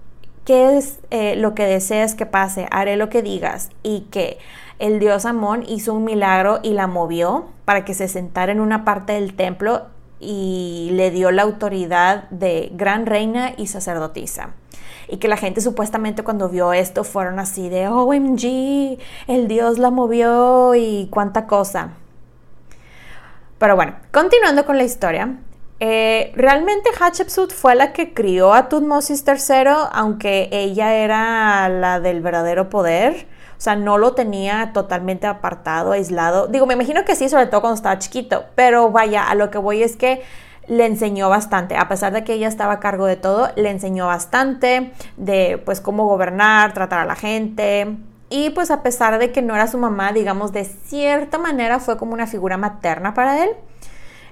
[0.45, 2.67] ¿qué es eh, lo que deseas que pase?
[2.71, 4.39] Haré lo que digas y que
[4.79, 8.85] el dios Amón hizo un milagro y la movió para que se sentara en una
[8.85, 9.87] parte del templo
[10.19, 14.51] y le dio la autoridad de gran reina y sacerdotisa
[15.11, 19.91] y que la gente supuestamente cuando vio esto fueron así de OMG, el dios la
[19.91, 21.91] movió y cuánta cosa.
[23.59, 25.37] Pero bueno, continuando con la historia,
[25.81, 32.21] eh, realmente Hatshepsut fue la que crió a Tutmosis III, aunque ella era la del
[32.21, 33.27] verdadero poder.
[33.57, 36.47] O sea, no lo tenía totalmente apartado, aislado.
[36.47, 38.45] Digo, me imagino que sí, sobre todo cuando estaba chiquito.
[38.55, 40.23] Pero vaya, a lo que voy es que
[40.71, 44.07] le enseñó bastante, a pesar de que ella estaba a cargo de todo, le enseñó
[44.07, 47.97] bastante de pues cómo gobernar, tratar a la gente.
[48.29, 51.97] Y pues a pesar de que no era su mamá, digamos, de cierta manera fue
[51.97, 53.51] como una figura materna para él.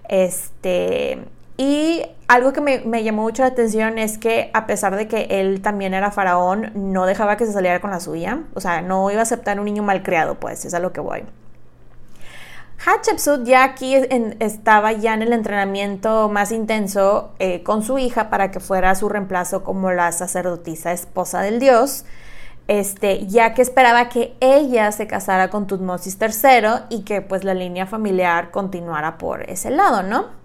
[0.09, 1.24] Este,
[1.57, 5.27] y algo que me, me, llamó mucho la atención es que a pesar de que
[5.40, 8.44] él también era faraón, no dejaba que se saliera con la suya.
[8.55, 11.24] O sea, no iba a aceptar un niño malcriado, pues, es a lo que voy.
[12.85, 13.97] Hatshepsut ya aquí
[14.38, 19.09] estaba ya en el entrenamiento más intenso eh, con su hija para que fuera su
[19.09, 22.05] reemplazo como la sacerdotisa esposa del dios,
[22.69, 27.55] este, ya que esperaba que ella se casara con Tutmosis III y que pues la
[27.55, 30.38] línea familiar continuara por ese lado, ¿no?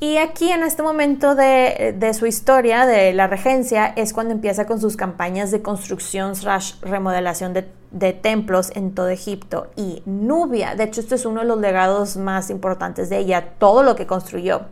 [0.00, 4.80] Y aquí en este momento de, su historia, de la regencia, es cuando empieza con
[4.80, 10.76] sus campañas de construcción slash remodelación de, templos en todo Egipto y Nubia.
[10.76, 14.06] De hecho, este es uno de los legados más importantes de ella, todo lo que
[14.06, 14.66] construyó.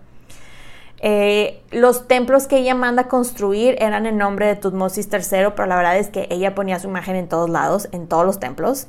[1.01, 5.77] Eh, los templos que ella manda construir eran en nombre de Tutmosis III, pero la
[5.77, 8.87] verdad es que ella ponía su imagen en todos lados, en todos los templos.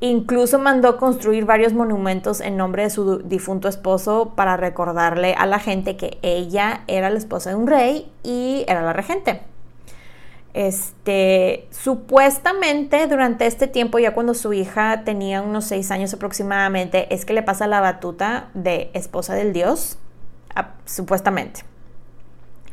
[0.00, 5.58] Incluso mandó construir varios monumentos en nombre de su difunto esposo para recordarle a la
[5.58, 9.42] gente que ella era la esposa de un rey y era la regente.
[10.54, 17.24] Este, supuestamente durante este tiempo, ya cuando su hija tenía unos seis años aproximadamente, es
[17.24, 19.98] que le pasa la batuta de esposa del dios
[20.84, 21.62] supuestamente.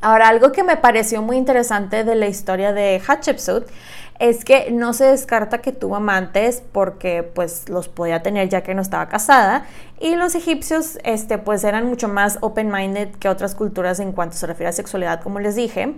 [0.02, 3.68] Ahora, algo que me pareció muy interesante de la historia de Hatshepsut
[4.20, 8.74] es que no se descarta que tuvo amantes porque pues los podía tener ya que
[8.74, 9.66] no estaba casada.
[10.00, 14.48] Y los egipcios este pues eran mucho más open-minded que otras culturas en cuanto se
[14.48, 15.96] refiere a sexualidad como les dije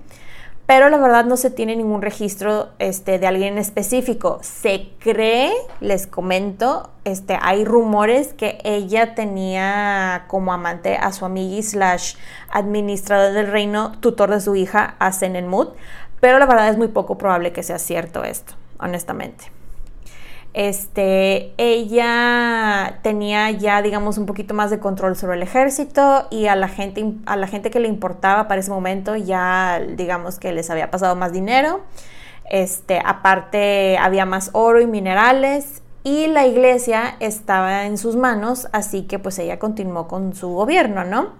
[0.67, 4.39] pero la verdad no se tiene ningún registro este, de alguien específico.
[4.41, 11.63] Se cree, les comento, este, hay rumores que ella tenía como amante a su amiga
[11.63, 12.15] slash
[12.49, 15.73] administrador del reino, tutor de su hija, a Senenmut,
[16.19, 19.56] pero la verdad es muy poco probable que sea cierto esto, honestamente.
[20.57, 26.55] Este, ella tenía ya, digamos, un poquito más de control sobre el ejército y a
[26.55, 30.71] la gente, a la gente que le importaba para ese momento ya, digamos, que les
[30.71, 31.81] había pasado más dinero.
[32.49, 39.03] Este, aparte había más oro y minerales y la iglesia estaba en sus manos, así
[39.03, 41.33] que pues ella continuó con su gobierno, ¿no?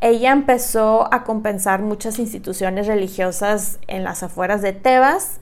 [0.00, 5.38] Ella empezó a compensar muchas instituciones religiosas en las afueras de Tebas.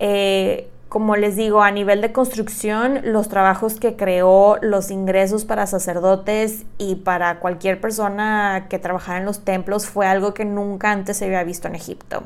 [0.00, 5.66] Eh, como les digo, a nivel de construcción, los trabajos que creó, los ingresos para
[5.66, 11.16] sacerdotes y para cualquier persona que trabajara en los templos fue algo que nunca antes
[11.16, 12.24] se había visto en Egipto.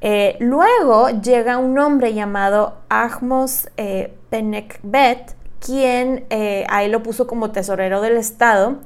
[0.00, 7.52] Eh, luego llega un hombre llamado Ahmos eh, Penekbet, quien eh, ahí lo puso como
[7.52, 8.78] tesorero del Estado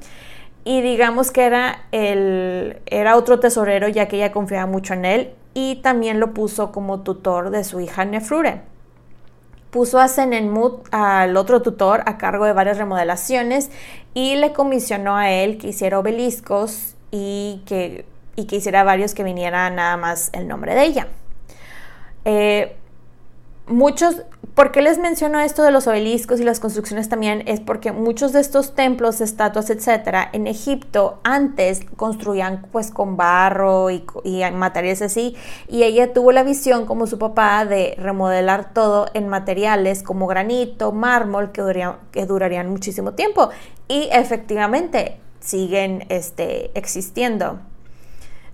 [0.65, 5.35] y digamos que era, el, era otro tesorero ya que ella confiaba mucho en él
[5.57, 8.61] y también lo puso como tutor de su hija Nefrure.
[9.71, 13.71] Puso a Senenmut, al otro tutor, a cargo de varias remodelaciones
[14.13, 18.05] y le comisionó a él que hiciera obeliscos y que,
[18.37, 21.09] y que hiciera varios que viniera nada más el nombre de ella.
[22.27, 22.76] Eh,
[23.77, 24.23] muchos,
[24.55, 27.43] ¿por qué les menciono esto de los obeliscos y las construcciones también?
[27.47, 33.91] Es porque muchos de estos templos, estatuas, etcétera, en Egipto antes construían pues con barro
[33.91, 35.37] y, y, materiales así,
[35.69, 40.93] y ella tuvo la visión como su papá de remodelar todo en materiales como granito,
[40.93, 41.63] mármol, que,
[42.11, 43.51] que durarían muchísimo tiempo,
[43.89, 47.61] y efectivamente siguen este, existiendo.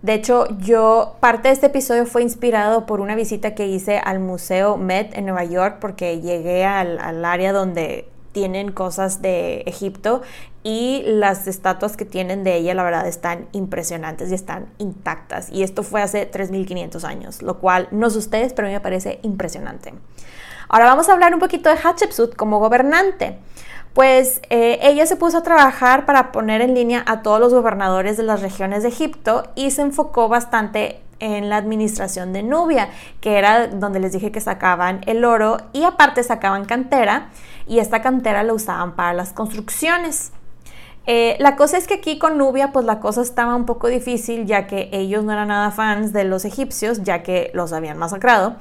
[0.03, 4.19] De hecho, yo, parte de este episodio fue inspirado por una visita que hice al
[4.19, 10.23] Museo Met en Nueva York, porque llegué al, área donde tienen cosas de Egipto
[10.65, 15.51] y las estatuas que tienen de ella, la verdad, están impresionantes y están intactas.
[15.51, 18.81] Y esto fue hace 3.500 años, lo cual no sé ustedes, pero a mí me
[18.81, 19.95] parece impresionante.
[20.69, 23.39] Ahora vamos a hablar un poquito de Hatshepsut como gobernante
[23.95, 28.17] pues eh, ella se puso a trabajar para poner en línea a todos los gobernadores
[28.17, 32.89] de las regiones de Egipto y se enfocó bastante en la administración de Nubia,
[33.21, 37.29] que era donde les dije que sacaban el oro y aparte sacaban cantera
[37.67, 40.33] y esta cantera la usaban para las construcciones.
[41.07, 44.47] Eh, la cosa es que aquí con Nubia pues la cosa estaba un poco difícil
[44.47, 48.55] ya que ellos no eran nada fans de los egipcios ya que los habían masacrado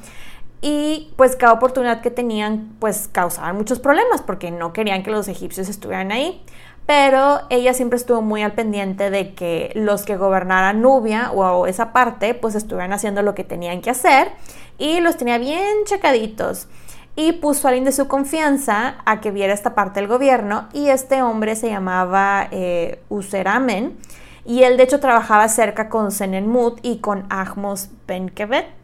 [0.61, 5.27] y pues cada oportunidad que tenían pues causaban muchos problemas porque no querían que los
[5.27, 6.43] egipcios estuvieran ahí.
[6.85, 11.93] Pero ella siempre estuvo muy al pendiente de que los que gobernaran Nubia o esa
[11.93, 14.29] parte pues estuvieran haciendo lo que tenían que hacer
[14.77, 16.67] y los tenía bien checaditos.
[17.15, 20.89] Y puso a alguien de su confianza a que viera esta parte del gobierno y
[20.89, 23.97] este hombre se llamaba eh, Useramen
[24.45, 28.80] y él de hecho trabajaba cerca con Senenmut y con Ahmos Benkebet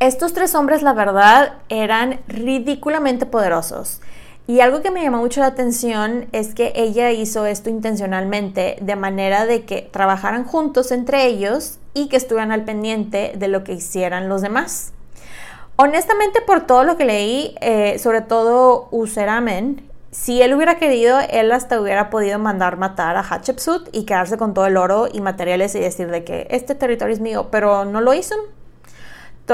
[0.00, 4.00] estos tres hombres, la verdad, eran ridículamente poderosos.
[4.46, 8.96] Y algo que me llamó mucho la atención es que ella hizo esto intencionalmente, de
[8.96, 13.74] manera de que trabajaran juntos entre ellos y que estuvieran al pendiente de lo que
[13.74, 14.92] hicieran los demás.
[15.76, 21.52] Honestamente, por todo lo que leí, eh, sobre todo Useramen, si él hubiera querido, él
[21.52, 25.74] hasta hubiera podido mandar matar a Hatshepsut y quedarse con todo el oro y materiales
[25.74, 28.34] y decir de que este territorio es mío, pero no lo hizo.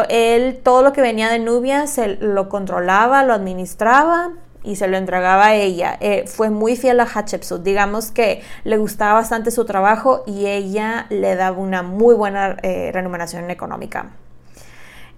[0.09, 4.32] Él todo lo que venía de Nubia se lo controlaba, lo administraba
[4.66, 5.97] y se lo entregaba a ella.
[6.01, 7.62] Eh, fue muy fiel a Hatshepsut.
[7.62, 12.90] Digamos que le gustaba bastante su trabajo y ella le daba una muy buena eh,
[12.92, 14.11] remuneración económica.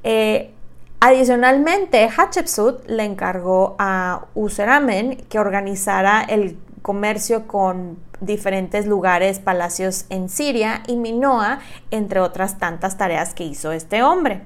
[0.05, 0.53] Eh,
[1.01, 10.29] adicionalmente, Hatshepsut le encargó a Useramen que organizara el comercio con diferentes lugares, palacios en
[10.29, 11.61] Siria y Minoa,
[11.91, 14.43] entre otras tantas tareas que hizo este hombre.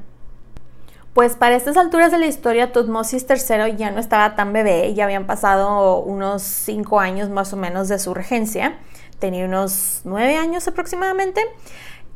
[1.15, 5.05] Pues para estas alturas de la historia, Tutmosis III ya no estaba tan bebé, ya
[5.05, 8.79] habían pasado unos cinco años más o menos de su regencia,
[9.19, 11.43] tenía unos nueve años aproximadamente,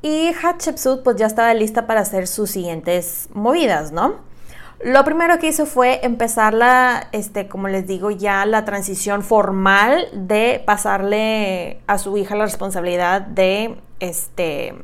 [0.01, 4.15] y Hatshepsut pues ya estaba lista para hacer sus siguientes movidas, ¿no?
[4.83, 10.09] Lo primero que hizo fue empezar la, este, como les digo, ya la transición formal
[10.13, 14.75] de pasarle a su hija la responsabilidad de, este,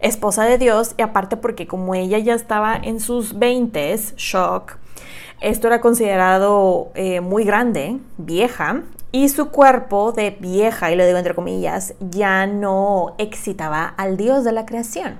[0.00, 4.76] esposa de Dios y aparte porque como ella ya estaba en sus 20, shock,
[5.40, 8.82] esto era considerado eh, muy grande, vieja,
[9.12, 14.44] y su cuerpo de vieja, y lo digo entre comillas, ya no excitaba al Dios
[14.44, 15.18] de la creación.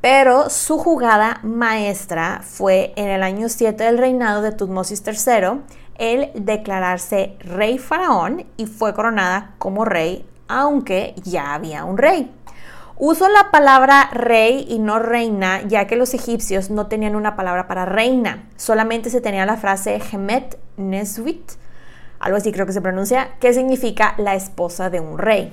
[0.00, 5.60] Pero su jugada maestra fue en el año 7 del reinado de Tutmosis III,
[5.98, 12.32] el declararse rey faraón y fue coronada como rey, aunque ya había un rey.
[13.02, 17.66] Uso la palabra rey y no reina, ya que los egipcios no tenían una palabra
[17.66, 21.52] para reina, solamente se tenía la frase Hemet Neswit,
[22.18, 25.50] algo así creo que se pronuncia, que significa la esposa de un rey.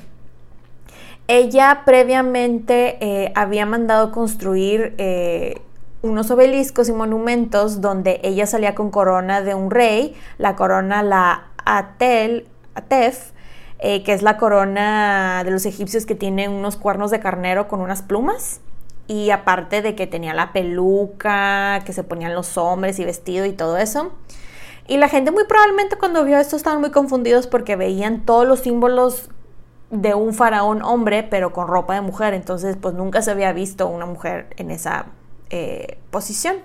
[1.29, 5.61] Ella previamente eh, había mandado construir eh,
[6.01, 11.47] unos obeliscos y monumentos donde ella salía con corona de un rey, la corona la
[11.63, 12.45] Atel,
[12.75, 13.31] Atef,
[13.79, 17.81] eh, que es la corona de los egipcios que tiene unos cuernos de carnero con
[17.81, 18.61] unas plumas.
[19.07, 23.53] Y aparte de que tenía la peluca, que se ponían los hombres y vestido y
[23.53, 24.11] todo eso.
[24.87, 28.61] Y la gente muy probablemente cuando vio esto estaban muy confundidos porque veían todos los
[28.61, 29.29] símbolos
[29.91, 32.33] de un faraón hombre, pero con ropa de mujer.
[32.33, 35.07] Entonces, pues nunca se había visto una mujer en esa
[35.49, 36.57] eh, posición.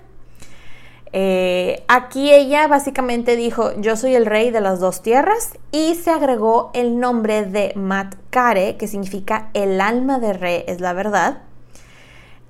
[1.15, 6.09] Eh, aquí ella básicamente dijo, yo soy el rey de las dos tierras y se
[6.09, 11.43] agregó el nombre de Matkare, que significa el alma de rey, es la verdad.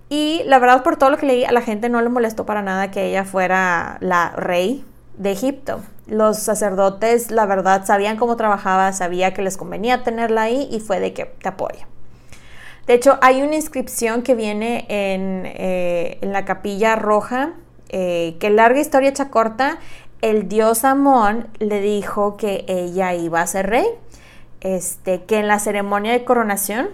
[0.07, 2.61] Y la verdad, por todo lo que leí, a la gente no le molestó para
[2.61, 4.85] nada que ella fuera la rey
[5.17, 5.81] de Egipto.
[6.07, 11.01] Los sacerdotes, la verdad, sabían cómo trabajaba, sabía que les convenía tenerla ahí y fue
[11.01, 11.87] de que te apoya.
[12.87, 17.55] De hecho, hay una inscripción que viene en, eh, en la capilla roja
[17.95, 19.77] eh, que larga historia hecha corta,
[20.21, 23.85] el dios Amón le dijo que ella iba a ser rey,
[24.61, 26.89] este, que en la ceremonia de coronación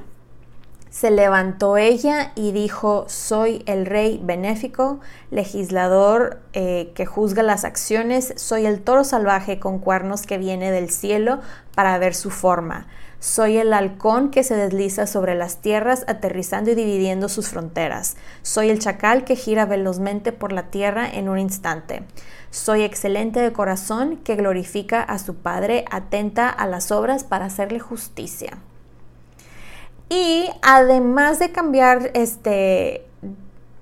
[0.90, 5.00] se levantó ella y dijo, soy el rey benéfico,
[5.32, 10.90] legislador eh, que juzga las acciones, soy el toro salvaje con cuernos que viene del
[10.90, 11.40] cielo
[11.76, 12.88] para ver su forma.
[13.20, 18.16] Soy el halcón que se desliza sobre las tierras, aterrizando y dividiendo sus fronteras.
[18.44, 22.04] Soy el chacal que gira velozmente por la tierra en un instante.
[22.50, 27.80] Soy excelente de corazón que glorifica a su Padre, atenta a las obras para hacerle
[27.80, 28.58] justicia.
[30.10, 33.06] Y además de cambiar este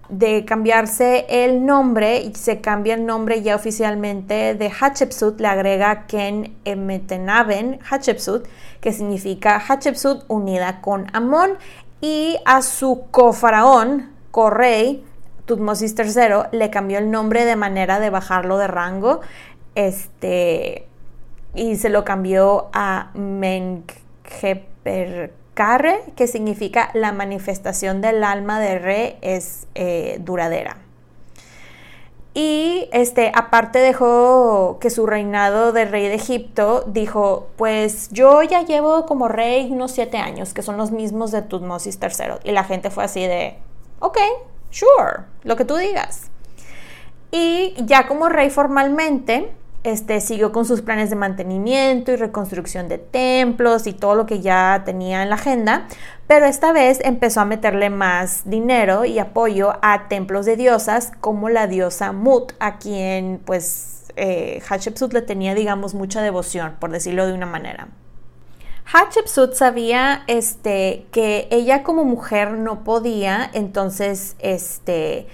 [0.09, 6.55] de cambiarse el nombre, se cambia el nombre ya oficialmente de Hatshepsut, le agrega Ken
[6.65, 8.47] Emetenaben Hatshepsut,
[8.81, 11.57] que significa Hatshepsut unida con Amón,
[12.01, 15.03] y a su cofaraón, correy,
[15.45, 19.21] Tutmosis III, le cambió el nombre de manera de bajarlo de rango,
[19.75, 20.87] este,
[21.55, 23.87] y se lo cambió a Mengeper
[25.57, 30.77] Carre, que significa la manifestación del alma de Re es eh, duradera.
[32.35, 38.61] Y este, aparte dejó que su reinado de rey de Egipto dijo, pues yo ya
[38.61, 42.35] llevo como rey unos siete años, que son los mismos de Tutmosis III.
[42.43, 43.57] Y la gente fue así de,
[43.99, 44.19] ok,
[44.69, 46.29] sure, lo que tú digas.
[47.31, 49.51] Y ya como rey formalmente,
[49.83, 54.41] este, siguió con sus planes de mantenimiento y reconstrucción de templos y todo lo que
[54.41, 55.87] ya tenía en la agenda,
[56.27, 61.49] pero esta vez empezó a meterle más dinero y apoyo a templos de diosas como
[61.49, 67.25] la diosa Mut, a quien pues eh, Hatshepsut le tenía digamos mucha devoción, por decirlo
[67.25, 67.87] de una manera.
[68.91, 75.27] Hatshepsut sabía este, que ella como mujer no podía, entonces este,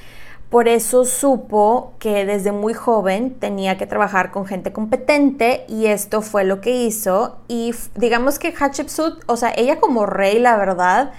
[0.53, 6.21] por eso supo que desde muy joven tenía que trabajar con gente competente y esto
[6.21, 7.39] fue lo que hizo.
[7.47, 11.13] Y digamos que Hatshepsut, o sea, ella como rey, la verdad,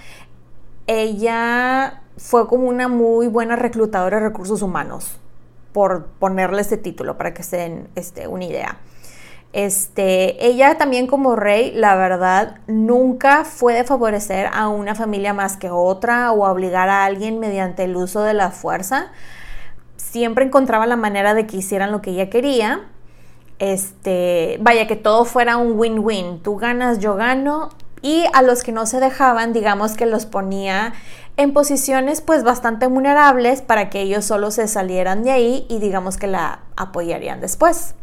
[0.87, 5.19] ella fue como una muy buena reclutadora de recursos humanos.
[5.73, 8.79] por ponerle ese título para que se den este, una idea.
[9.55, 15.57] Este, ella también como rey, la verdad, nunca fue de favorecer a una familia más
[15.57, 19.13] que otra o obligar a alguien mediante el uso de la fuerza.
[19.97, 22.81] Siempre encontraba la manera de que hicieran lo que ella quería.
[23.61, 26.43] Este, vaya que todo fuera un win-win.
[26.43, 27.69] Tú ganas, yo gano.
[28.03, 30.95] Y a los que no se dejaban, digamos que los ponía
[31.37, 36.17] en posiciones pues bastante vulnerables para que ellos solo se salieran de ahí y digamos
[36.17, 37.95] que la apoyarían después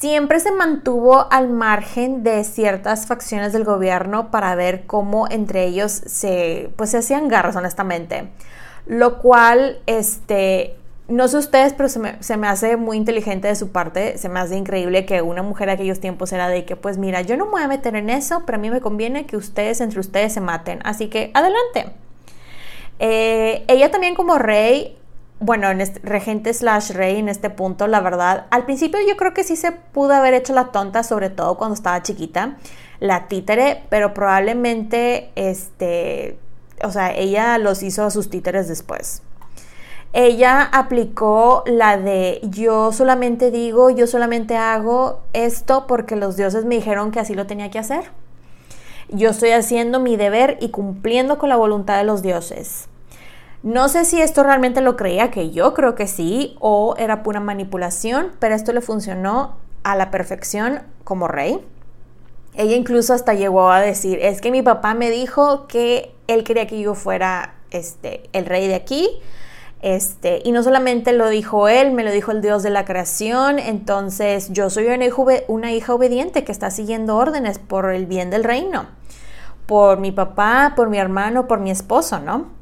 [0.00, 5.92] siempre se mantuvo al margen de ciertas facciones del gobierno para ver cómo entre ellos
[5.92, 8.30] se, pues, se hacían garras, honestamente.
[8.86, 10.74] Lo cual, este,
[11.06, 14.56] no sé ustedes, pero se me, hace muy inteligente de su parte, se me hace
[14.56, 17.50] increíble que una mujer de aquellos tiempos era de que, pues mira, yo no me
[17.52, 20.40] voy a meter en eso, pero a mí me conviene que ustedes entre ustedes se
[20.40, 21.92] maten, así que adelante.
[23.00, 24.96] Eh, ella también como rey
[25.40, 29.32] bueno, en este, regente slash rey en este punto, la verdad, al principio yo creo
[29.32, 32.58] que sí se pudo haber hecho la tonta, sobre todo cuando estaba chiquita,
[33.00, 36.38] la títere, pero probablemente, este,
[36.84, 39.22] o sea, ella los hizo a sus títeres después.
[40.12, 46.74] Ella aplicó la de yo solamente digo, yo solamente hago esto porque los dioses me
[46.74, 48.10] dijeron que así lo tenía que hacer.
[49.08, 52.88] Yo estoy haciendo mi deber y cumpliendo con la voluntad de los dioses.
[53.62, 57.40] No sé si esto realmente lo creía, que yo creo que sí, o era pura
[57.40, 61.60] manipulación, pero esto le funcionó a la perfección como rey.
[62.54, 66.66] Ella incluso hasta llegó a decir, es que mi papá me dijo que él quería
[66.66, 69.08] que yo fuera este, el rey de aquí.
[69.82, 73.58] Este, y no solamente lo dijo él, me lo dijo el Dios de la creación.
[73.58, 78.30] Entonces yo soy una hija, una hija obediente que está siguiendo órdenes por el bien
[78.30, 78.86] del reino.
[79.66, 82.59] Por mi papá, por mi hermano, por mi esposo, ¿no?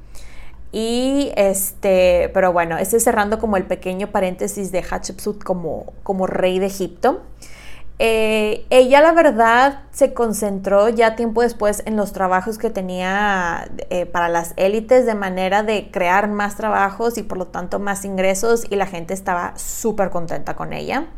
[0.71, 6.59] Y este, pero bueno, estoy cerrando como el pequeño paréntesis de Hatshepsut como, como rey
[6.59, 7.23] de Egipto.
[8.01, 14.07] Eh, ella la verdad se concentró ya tiempo después en los trabajos que tenía eh,
[14.07, 18.65] para las élites de manera de crear más trabajos y por lo tanto más ingresos
[18.71, 21.09] y la gente estaba súper contenta con ella.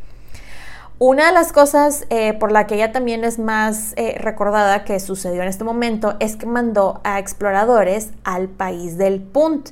[1.02, 5.00] Una de las cosas eh, por la que ella también es más eh, recordada que
[5.00, 9.70] sucedió en este momento es que mandó a exploradores al país del Punt,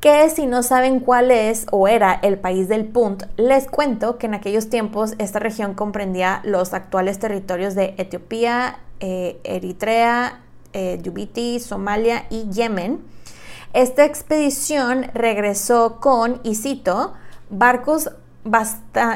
[0.00, 4.24] que si no saben cuál es o era el país del Punt, les cuento que
[4.24, 10.40] en aquellos tiempos esta región comprendía los actuales territorios de Etiopía, eh, Eritrea,
[10.72, 13.00] Djibouti, Somalia y Yemen.
[13.74, 17.12] Esta expedición regresó con, y cito,
[17.50, 18.12] barcos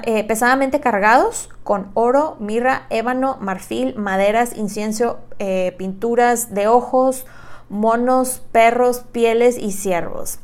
[0.04, 7.26] eh, pesadamente cargados con oro, mirra, ébano, marfil, maderas, incienso, eh, pinturas de ojos,
[7.68, 10.38] monos, perros, pieles y ciervos.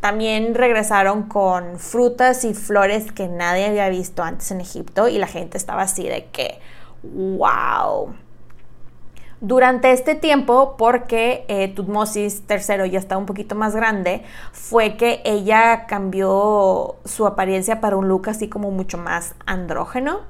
[0.00, 5.28] También regresaron con frutas y flores que nadie había visto antes en Egipto y la
[5.28, 6.60] gente estaba así de que,
[7.02, 8.14] wow
[9.44, 14.22] durante este tiempo, porque eh, Tutmosis III ya estaba un poquito más grande,
[14.52, 20.20] fue que ella cambió su apariencia para un look así como mucho más andrógeno.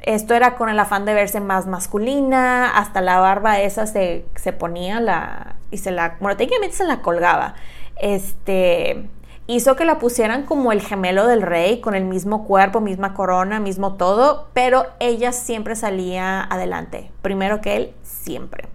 [0.00, 4.54] Esto era con el afán de verse más masculina, hasta la barba esa se, se
[4.54, 7.56] ponía la, y se la, bueno, técnicamente se la colgaba.
[7.96, 9.10] Este,
[9.46, 13.60] hizo que la pusieran como el gemelo del rey, con el mismo cuerpo, misma corona,
[13.60, 18.68] mismo todo, pero ella siempre salía adelante, primero que él, siempre.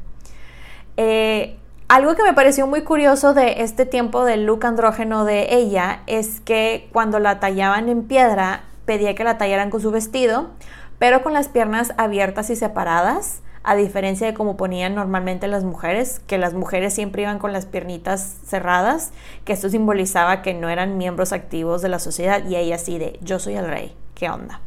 [0.97, 1.57] Eh,
[1.87, 6.39] algo que me pareció muy curioso de este tiempo del look andrógeno de ella es
[6.39, 10.51] que cuando la tallaban en piedra, pedía que la tallaran con su vestido,
[10.99, 16.21] pero con las piernas abiertas y separadas a diferencia de como ponían normalmente las mujeres,
[16.25, 19.11] que las mujeres siempre iban con las piernitas cerradas,
[19.45, 23.19] que esto simbolizaba que no eran miembros activos de la sociedad y ella así de
[23.21, 24.61] yo soy el rey, ¿qué onda?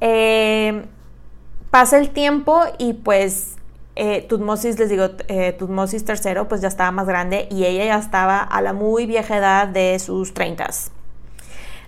[0.00, 0.84] Eh,
[1.70, 3.56] pasa el tiempo y pues
[3.94, 7.98] eh, Tutmosis, les digo, eh, Tutmosis III pues ya estaba más grande y ella ya
[7.98, 10.90] estaba a la muy vieja edad de sus treintas.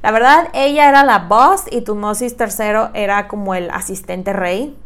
[0.03, 4.77] La verdad, ella era la boss y Tutmosis III era como el asistente rey.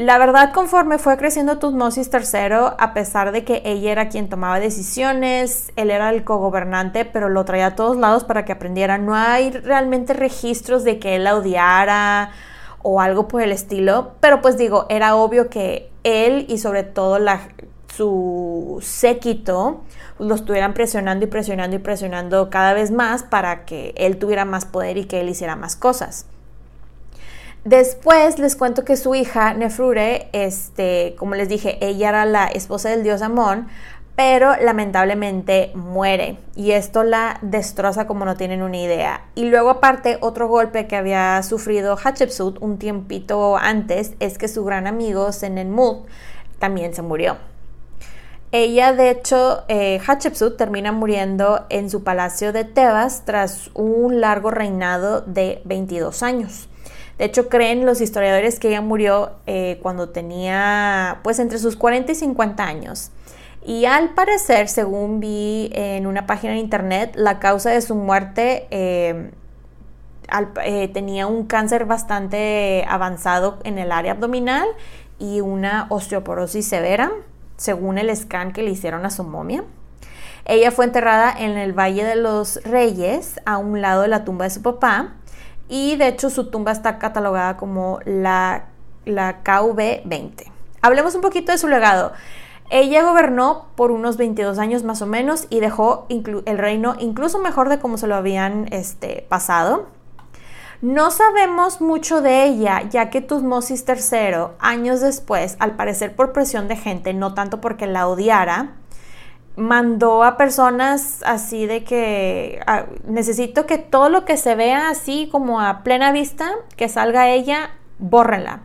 [0.00, 4.58] La verdad, conforme fue creciendo Tutmosis III, a pesar de que ella era quien tomaba
[4.58, 8.96] decisiones, él era el cogobernante, pero lo traía a todos lados para que aprendiera.
[8.96, 12.30] No hay realmente registros de que él la odiara
[12.80, 17.18] o algo por el estilo, pero pues digo, era obvio que él y sobre todo
[17.94, 19.82] su séquito
[20.18, 24.64] lo estuvieran presionando y presionando y presionando cada vez más para que él tuviera más
[24.64, 26.24] poder y que él hiciera más cosas.
[27.64, 32.88] Después les cuento que su hija, Nefrure, este, como les dije, ella era la esposa
[32.88, 33.68] del dios Amón,
[34.16, 39.24] pero lamentablemente muere y esto la destroza como no tienen una idea.
[39.34, 44.64] Y luego aparte otro golpe que había sufrido Hatshepsut un tiempito antes es que su
[44.64, 46.06] gran amigo Senenmut
[46.58, 47.36] también se murió.
[48.52, 54.50] Ella, de hecho, eh, Hatshepsut termina muriendo en su palacio de Tebas tras un largo
[54.50, 56.69] reinado de 22 años.
[57.20, 62.12] De hecho, creen los historiadores que ella murió eh, cuando tenía, pues, entre sus 40
[62.12, 63.10] y 50 años.
[63.62, 68.66] Y al parecer, según vi en una página de internet, la causa de su muerte
[68.70, 69.30] eh,
[70.94, 74.66] tenía un cáncer bastante avanzado en el área abdominal
[75.18, 77.12] y una osteoporosis severa
[77.58, 79.62] según el scan que le hicieron a su momia.
[80.46, 84.46] Ella fue enterrada en el Valle de los Reyes, a un lado de la tumba
[84.46, 85.16] de su papá,
[85.70, 88.66] y de hecho su tumba está catalogada como la,
[89.06, 90.50] la KV-20.
[90.82, 92.12] Hablemos un poquito de su legado.
[92.70, 97.68] Ella gobernó por unos 22 años más o menos y dejó el reino incluso mejor
[97.68, 99.86] de como se lo habían este, pasado.
[100.82, 106.68] No sabemos mucho de ella, ya que Tutmosis III, años después, al parecer por presión
[106.68, 108.76] de gente, no tanto porque la odiara,
[109.60, 112.60] mandó a personas así de que
[113.04, 117.70] necesito que todo lo que se vea así como a plena vista, que salga ella,
[117.98, 118.60] bórrenla.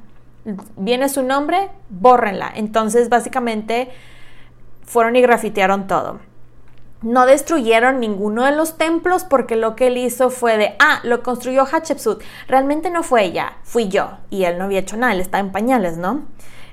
[0.78, 2.52] Viene su nombre, bórrenla.
[2.56, 3.89] Entonces, básicamente,
[4.84, 6.20] fueron y grafitearon todo
[7.06, 11.22] no destruyeron ninguno de los templos porque lo que él hizo fue de, ah, lo
[11.22, 12.24] construyó Hatshepsut.
[12.48, 14.18] Realmente no fue ella, fui yo.
[14.32, 16.24] Y él no había hecho nada, él está en pañales, ¿no?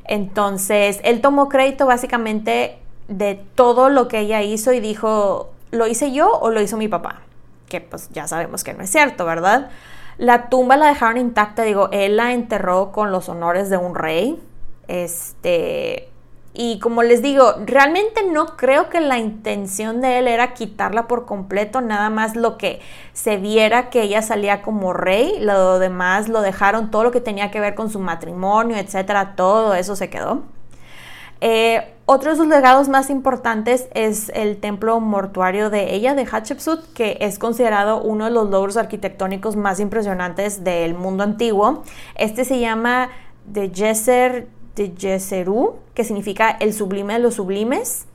[0.05, 2.82] Entonces, él tomó crédito básicamente
[3.13, 6.89] de todo lo que ella hizo y dijo, ¿lo hice yo o lo hizo mi
[6.89, 7.23] papá?
[7.69, 9.71] Que pues ya sabemos que no es cierto, ¿verdad?
[10.19, 14.41] La tumba la dejaron intacta, digo, él la enterró con los honores de un rey.
[14.89, 16.09] Este,
[16.55, 21.25] y como les digo, realmente no creo que la intención de él era quitarla por
[21.25, 22.81] completo, nada más lo que
[23.15, 27.51] se viera que ella salía como rey, lo demás lo dejaron, todo lo que tenía
[27.51, 30.43] que ver con su matrimonio, etcétera, todo eso se quedó.
[31.41, 36.93] Eh, otro de sus legados más importantes es el templo mortuario de ella, de Hatshepsut,
[36.93, 41.85] que es considerado uno de los logros arquitectónicos más impresionantes del mundo antiguo.
[42.15, 43.09] Este se llama
[43.51, 48.07] The Yeser de que significa el sublime de los sublimes.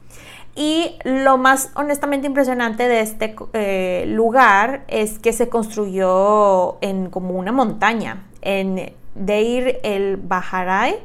[0.55, 7.31] Y lo más honestamente impresionante de este eh, lugar es que se construyó en como
[7.31, 10.95] una montaña, en Deir el Baharay.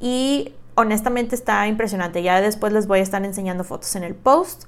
[0.00, 2.22] Y honestamente está impresionante.
[2.22, 4.64] Ya después les voy a estar enseñando fotos en el post.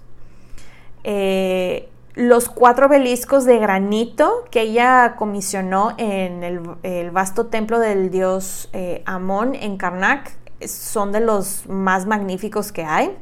[1.05, 8.71] Eh, los cuatro obeliscos de granito que ella comisionó en el, vasto templo del dios
[8.73, 10.35] eh, Amón en Karnak
[10.67, 13.17] son de los más magníficos que hay.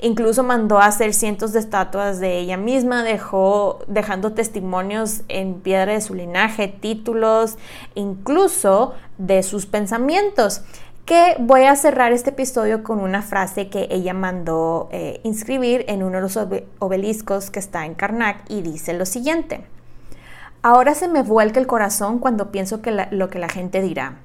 [0.00, 5.92] Incluso mandó a hacer cientos de estatuas de ella misma, dejó, dejando testimonios en piedra
[5.92, 7.56] de su linaje, títulos,
[7.94, 10.62] incluso de sus pensamientos
[11.04, 16.02] que voy a cerrar este episodio con una frase que ella mandó eh, inscribir en
[16.02, 16.38] uno de los
[16.78, 19.66] obeliscos que está en Karnak y dice lo siguiente.
[20.62, 24.16] Ahora se me vuelca el corazón cuando pienso que lo que la gente dirá.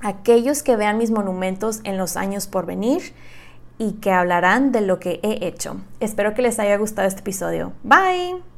[0.00, 3.14] Aquellos que vean mis monumentos en los años por venir
[3.78, 5.76] y que hablarán de lo que he hecho.
[6.00, 7.72] Espero que les haya gustado este episodio.
[7.84, 8.57] Bye.